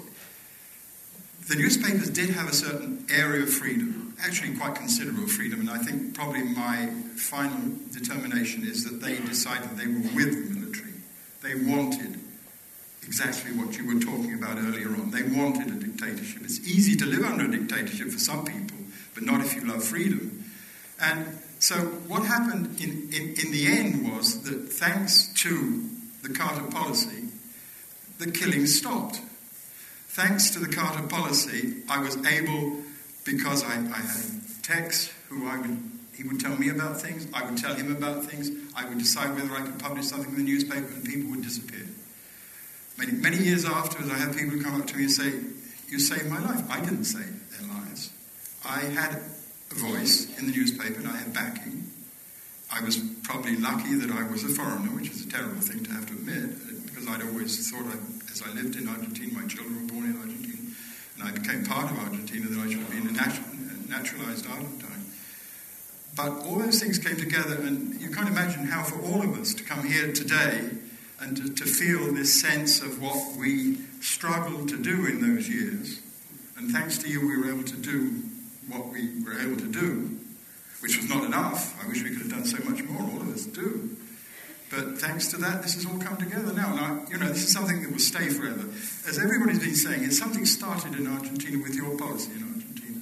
[1.48, 5.78] the newspapers did have a certain area of freedom, actually quite considerable freedom, and I
[5.78, 10.93] think probably my final determination is that they decided they were with the military.
[11.43, 12.24] They wanted
[13.05, 15.11] exactly what you were talking about earlier on.
[15.11, 16.43] They wanted a dictatorship.
[16.43, 18.79] It's easy to live under a dictatorship for some people,
[19.15, 20.45] but not if you love freedom.
[21.01, 21.77] And so
[22.09, 25.85] what happened in, in, in the end was that thanks to
[26.23, 27.29] the Carter policy,
[28.19, 29.21] the killing stopped.
[30.09, 32.77] Thanks to the Carter policy, I was able,
[33.25, 37.45] because I, I had Tex, who I would, he would tell me about things, I
[37.45, 40.43] would tell him about things, I would decide whether I could publish something in the
[40.45, 41.87] newspaper, and people would disappear.
[42.97, 45.33] Many, many years afterwards, I have people come up to me and say,
[45.89, 46.65] You saved my life.
[46.71, 48.11] I didn't save their lives.
[48.65, 49.21] I had
[49.71, 51.91] a voice in the newspaper and I had backing.
[52.73, 55.93] I was probably lucky that I was a foreigner, which is a terrible thing to
[55.93, 57.99] have to admit, because I'd always thought, I,
[58.33, 60.59] as I lived in Argentina, my children were born in Argentina,
[61.15, 65.05] and I became part of Argentina, that I should be a naturalized Argentine.
[66.16, 69.55] but all those things came together, and you can't imagine how, for all of us
[69.55, 70.71] to come here today
[71.25, 76.01] and to, to feel this sense of what we struggled to do in those years.
[76.57, 78.23] And thanks to you, we were able to do
[78.69, 80.19] what we were able to do,
[80.81, 81.83] which was not enough.
[81.83, 83.97] I wish we could have done so much more, all of us do.
[84.71, 86.77] But thanks to that, this has all come together now.
[86.77, 88.69] And you know, this is something that will stay forever.
[89.09, 93.01] As everybody's been saying, it's something started in Argentina with your policy in Argentina.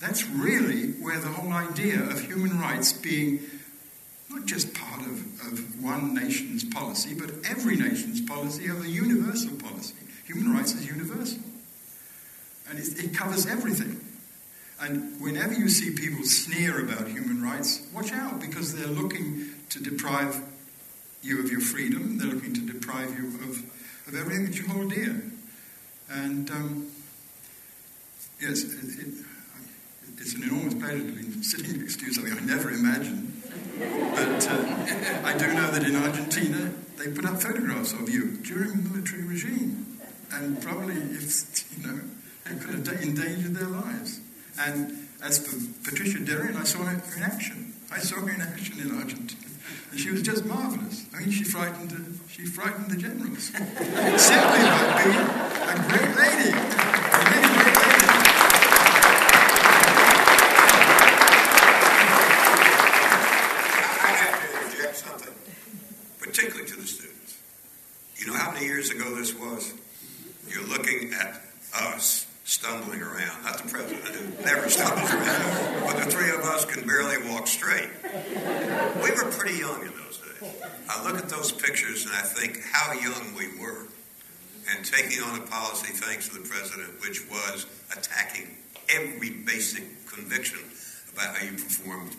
[0.00, 3.40] That's really where the whole idea of human rights being
[4.32, 9.54] not just part of, of one nation's policy, but every nation's policy of a universal
[9.56, 9.94] policy.
[10.26, 11.40] Human rights is universal.
[12.68, 14.00] And it, it covers everything.
[14.80, 19.82] And whenever you see people sneer about human rights, watch out because they're looking to
[19.82, 20.40] deprive
[21.22, 22.18] you of your freedom.
[22.18, 23.62] They're looking to deprive you of,
[24.08, 25.22] of everything that you hold dear.
[26.10, 26.88] And um,
[28.40, 29.14] yes, it, it,
[30.18, 33.31] it's an enormous pleasure to be sitting next to you, something I never imagined.
[33.78, 38.70] But uh, I do know that in Argentina, they put up photographs of you during
[38.70, 39.98] the military regime.
[40.32, 42.00] And probably, if, you know,
[42.44, 44.20] they could have endangered their lives.
[44.58, 45.56] And as for
[45.88, 47.74] Patricia Derry, I saw her in action.
[47.90, 49.42] I saw her in action in Argentina.
[49.90, 51.06] And she was just marvelous.
[51.14, 53.44] I mean, she frightened, uh, she frightened the generals.
[53.46, 54.60] Simply
[55.88, 56.48] great lady.
[56.48, 56.54] A
[57.24, 57.51] great lady.
[68.62, 69.74] years ago this was.
[70.48, 71.42] You're looking at
[71.74, 73.44] us stumbling around.
[73.44, 77.46] Not the president, who never stumbles around, but the three of us can barely walk
[77.46, 77.88] straight.
[78.04, 80.62] We were pretty young in those days.
[80.88, 83.86] I look at those pictures and I think how young we were.
[84.70, 87.66] And taking on a policy, thanks to the president, which was
[87.96, 88.54] attacking
[88.88, 90.60] every basic conviction
[91.12, 92.14] about how you performed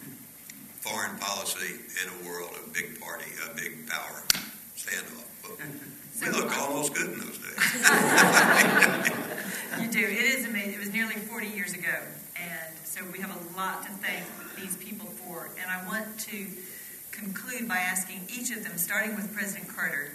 [0.81, 4.23] foreign policy in a world of big party, a big power
[4.75, 5.23] standoff.
[5.41, 5.65] But,
[6.25, 9.11] we looked almost good in those days.
[9.81, 9.99] You do.
[9.99, 10.73] It is amazing.
[10.75, 11.97] It was nearly 40 years ago.
[12.39, 14.23] And so we have a lot to thank
[14.55, 15.49] these people for.
[15.59, 16.45] And I want to
[17.11, 20.11] conclude by asking each of them, starting with President Carter,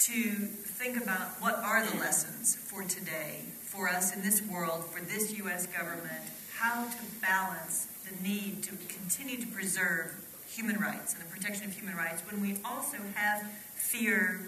[0.00, 5.02] to think about what are the lessons for today, for us in this world, for
[5.02, 5.66] this U.S.
[5.66, 6.24] government,
[6.56, 10.14] how to balance the need to continue to preserve
[10.48, 14.40] human rights and the protection of human rights when we also have fear,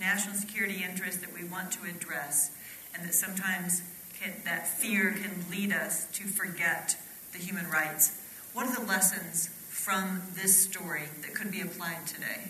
[0.00, 2.50] national security interests that we want to address
[2.94, 3.82] and that sometimes
[4.18, 6.96] can, that fear can lead us to forget
[7.32, 8.18] the human rights.
[8.52, 12.48] What are the lessons from this story that could be applied today?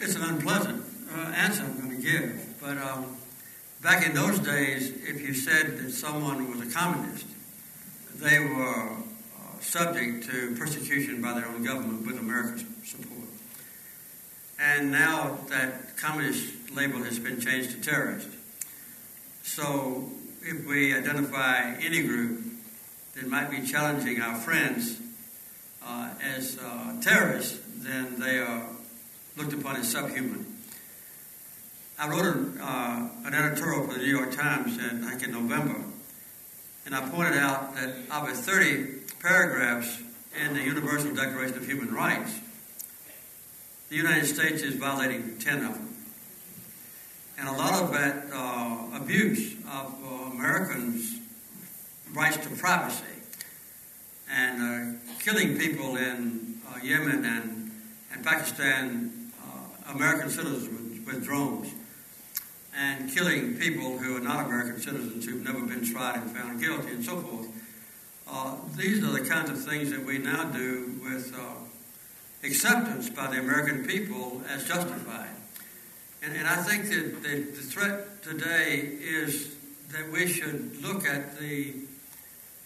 [0.00, 3.16] It's an unpleasant uh, answer I'm going to give, but um,
[3.82, 7.26] back in those days, if you said that someone was a communist,
[8.16, 13.11] they were uh, subject to persecution by their own government with America's support.
[14.62, 18.28] And now that communist label has been changed to terrorist.
[19.42, 20.08] So
[20.40, 22.44] if we identify any group
[23.14, 25.00] that might be challenging our friends
[25.84, 28.68] uh, as uh, terrorists, then they are
[29.36, 30.46] looked upon as subhuman.
[31.98, 35.80] I wrote an, uh, an editorial for the New York Times in, in November,
[36.86, 40.00] and I pointed out that of the 30 paragraphs
[40.40, 42.38] in the Universal Declaration of Human Rights,
[43.92, 45.94] the United States is violating 10 of them.
[47.38, 51.20] And a lot of that uh, abuse of uh, Americans'
[52.14, 53.04] rights to privacy
[54.30, 57.70] and uh, killing people in uh, Yemen and,
[58.14, 61.74] and Pakistan, uh, American citizens with, with drones,
[62.74, 66.92] and killing people who are not American citizens who've never been tried and found guilty
[66.92, 67.46] and so forth.
[68.26, 71.34] Uh, these are the kinds of things that we now do with
[72.42, 75.30] acceptance by the American people as justified.
[76.22, 79.54] And, and I think that the, the threat today is
[79.90, 81.74] that we should look at the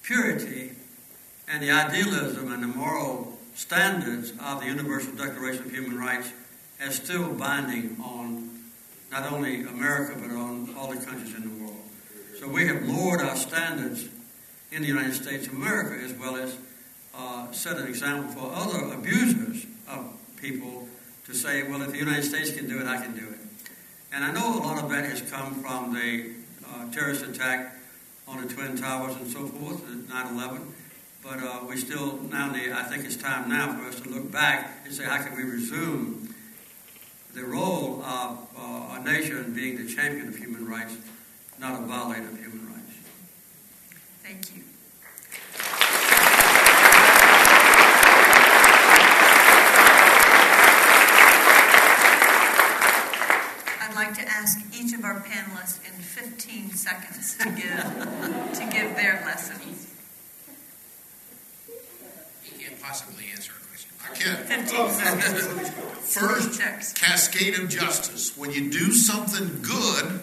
[0.02, 0.72] purity
[1.48, 6.32] and the idealism and the moral standards of the Universal Declaration of Human Rights
[6.80, 8.50] as still binding on
[9.10, 11.80] not only America but on all the countries in the world.
[12.38, 14.08] So we have lowered our standards
[14.70, 16.56] in the United States of America as well as
[17.16, 20.04] uh, set an example for other abusers of
[20.36, 20.88] people
[21.26, 23.38] to say, well, if the United States can do it, I can do it.
[24.12, 26.30] And I know a lot of that has come from the
[26.66, 27.76] uh, terrorist attack
[28.28, 30.74] on the Twin Towers and so forth, 9 11.
[31.22, 34.30] But uh, we still now need, I think it's time now for us to look
[34.30, 36.32] back and say, how can we resume
[37.34, 40.96] the role of uh, a nation being the champion of human rights,
[41.58, 42.94] not a violator of human rights?
[44.22, 44.62] Thank you.
[56.86, 59.92] seconds to give to give their lessons.
[62.42, 63.90] He can't possibly answer a question.
[64.04, 64.36] I can.
[64.46, 65.70] 15 seconds.
[66.14, 68.36] First, cascade of justice.
[68.36, 70.22] When you do something good,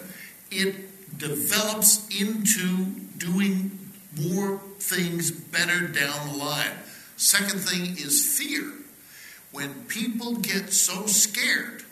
[0.50, 2.86] it develops into
[3.18, 3.78] doing
[4.18, 6.78] more things better down the line.
[7.16, 8.72] Second thing is fear.
[9.52, 9.84] When
[10.34, 11.82] people get so scared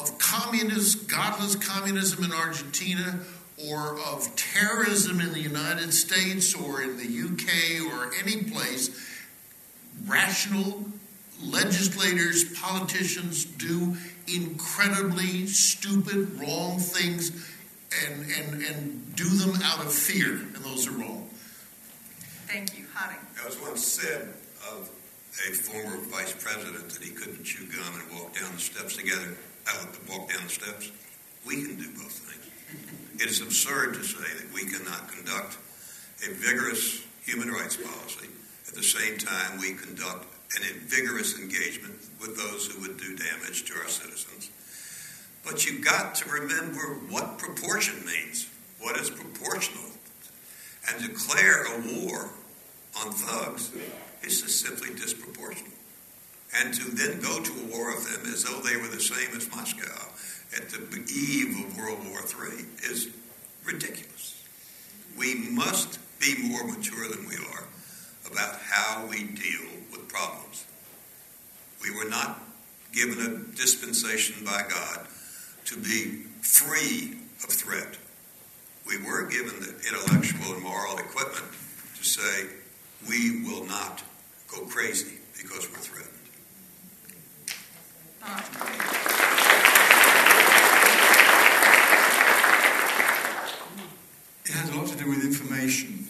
[0.00, 3.20] of communist, godless communism in Argentina,
[3.68, 8.90] or of terrorism in the United States or in the UK or any place,
[10.06, 10.84] rational
[11.42, 13.96] legislators, politicians do
[14.28, 17.30] incredibly stupid, wrong things
[18.04, 21.28] and, and, and do them out of fear, and those are wrong.
[22.46, 22.84] Thank you.
[22.92, 23.18] Hodding.
[23.36, 24.28] It was once said
[24.70, 24.90] of
[25.48, 29.36] a former vice president that he couldn't chew gum and walk down the steps together,
[29.66, 30.90] I uh, walk down the steps.
[31.46, 33.22] We can do both things.
[33.22, 35.58] It is absurd to say that we cannot conduct
[36.26, 38.28] a vigorous human rights policy
[38.68, 40.26] at the same time we conduct
[40.56, 44.50] an vigorous engagement with those who would do damage to our citizens.
[45.44, 48.48] But you've got to remember what proportion means.
[48.80, 49.84] What is proportional?
[50.88, 52.30] And declare a war
[53.00, 53.70] on thugs
[54.26, 55.72] is simply disproportional.
[56.54, 59.36] And to then go to a war with them as though they were the same
[59.36, 60.10] as Moscow
[60.56, 63.08] at the eve of World War III is
[63.64, 64.42] ridiculous.
[65.18, 67.64] We must be more mature than we are
[68.30, 70.66] about how we deal with problems.
[71.82, 72.40] We were not
[72.92, 75.06] given a dispensation by God
[75.66, 77.98] to be free of threat.
[78.86, 81.52] We were given the intellectual and moral equipment
[81.98, 82.46] to say,
[83.08, 84.02] we will not
[84.48, 86.12] go crazy because we're threatened.
[94.44, 96.06] It has a lot to do with information.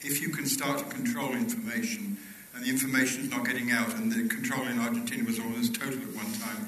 [0.00, 2.18] If you can start to control information,
[2.54, 6.00] and the information is not getting out, and the control in Argentina was almost total
[6.00, 6.66] at one time,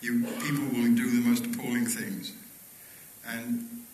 [0.00, 2.32] you, people will do the most appalling things.
[3.26, 3.84] And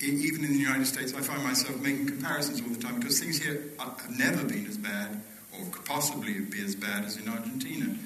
[0.00, 3.38] even in the United States, I find myself making comparisons all the time because things
[3.38, 7.96] here have never been as bad, or could possibly be as bad as in Argentina.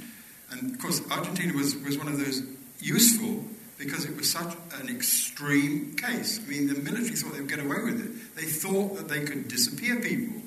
[0.51, 2.43] And of course, Argentina was, was one of those
[2.81, 3.45] useful
[3.79, 6.41] because it was such an extreme case.
[6.45, 8.37] I mean, the military thought they would get away with it.
[8.37, 10.41] They thought that they could disappear people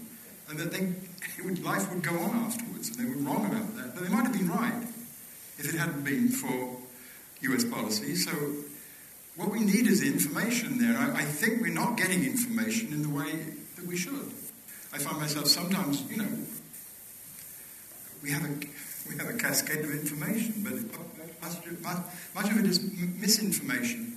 [0.50, 0.94] and that they,
[1.44, 2.90] would, life would go on afterwards.
[2.90, 3.96] And they were wrong about that.
[3.96, 4.88] But they might have been right
[5.58, 6.78] if it hadn't been for
[7.42, 8.16] US policy.
[8.16, 8.32] So
[9.36, 10.98] what we need is information there.
[10.98, 13.32] I, I think we're not getting information in the way
[13.76, 14.32] that we should.
[14.94, 16.30] I find myself sometimes, you know,
[18.24, 18.54] we have a
[19.10, 20.74] we have a cascade of information, but
[22.36, 22.82] much, of it is
[23.20, 24.16] misinformation.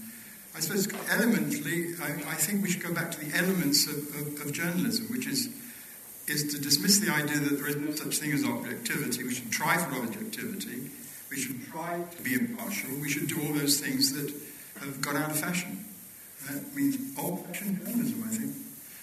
[0.55, 4.47] I suppose elementally, I, I, think we should go back to the elements of, of,
[4.47, 5.49] of, journalism, which is
[6.27, 9.25] is to dismiss the idea that there is no such thing as objectivity.
[9.25, 10.91] We should try for objectivity.
[11.31, 12.91] We should try to be impartial.
[13.01, 14.33] We should do all those things that
[14.81, 15.85] have got out of fashion.
[16.49, 18.55] That means old-fashioned journalism, I think.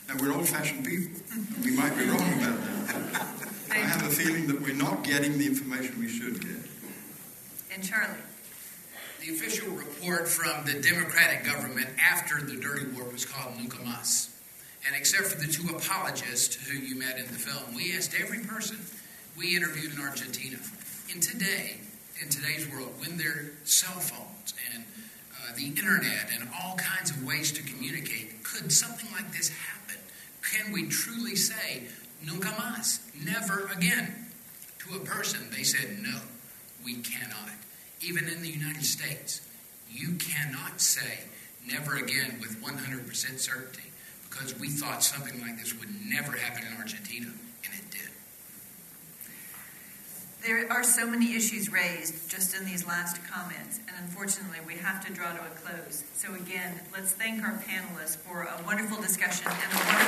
[0.07, 1.22] Now we're old-fashioned people.
[1.64, 3.49] We might be wrong about that.
[3.72, 6.57] I have a feeling that we're not getting the information we should get.
[7.73, 8.14] And Charlie?
[9.22, 14.30] The official report from the Democratic government after the Dirty War was called Nunca Mas.
[14.85, 18.39] And except for the two apologists who you met in the film, we asked every
[18.39, 18.77] person
[19.38, 20.57] we interviewed in Argentina.
[21.14, 21.77] In today,
[22.22, 24.84] in today's world, when there are cell phones and
[25.34, 29.99] uh, the internet and all kinds of ways to communicate, could something like this happen?
[30.41, 31.84] Can we truly say
[32.26, 34.27] nunca más, never again.
[34.80, 36.19] To a person, they said, no,
[36.84, 37.52] we cannot.
[38.02, 39.41] Even in the United States,
[39.91, 41.22] you cannot say
[41.68, 43.89] never again with 100% certainty
[44.30, 48.10] because we thought something like this would never happen in Argentina, and it did.
[50.48, 55.06] There are so many issues raised just in these last comments, and unfortunately, we have
[55.06, 56.06] to draw to a close.
[56.14, 60.07] So, again, let's thank our panelists for a wonderful discussion and a wonderful.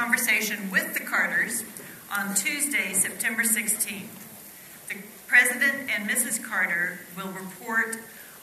[0.00, 1.62] Conversation with the Carters
[2.16, 4.08] on Tuesday, September 16th.
[4.88, 4.96] The
[5.26, 6.42] President and Mrs.
[6.42, 7.96] Carter will report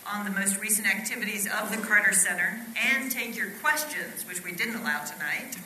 [0.05, 2.61] on the most recent activities of the Carter Center
[2.91, 5.57] and take your questions, which we didn't allow tonight.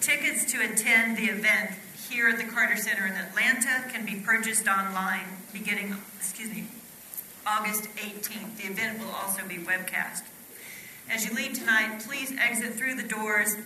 [0.00, 1.70] Tickets to attend the event
[2.10, 6.64] here at the Carter Center in Atlanta can be purchased online beginning, excuse me,
[7.46, 8.56] August 18th.
[8.56, 10.22] The event will also be webcast.
[11.08, 13.56] As you leave tonight, please exit through the doors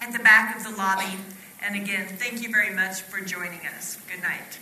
[0.00, 1.16] at the back of the lobby.
[1.62, 3.98] And again, thank you very much for joining us.
[4.10, 4.58] Good night.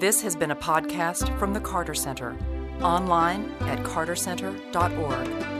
[0.00, 2.34] This has been a podcast from the Carter Center,
[2.80, 5.59] online at cartercenter.org.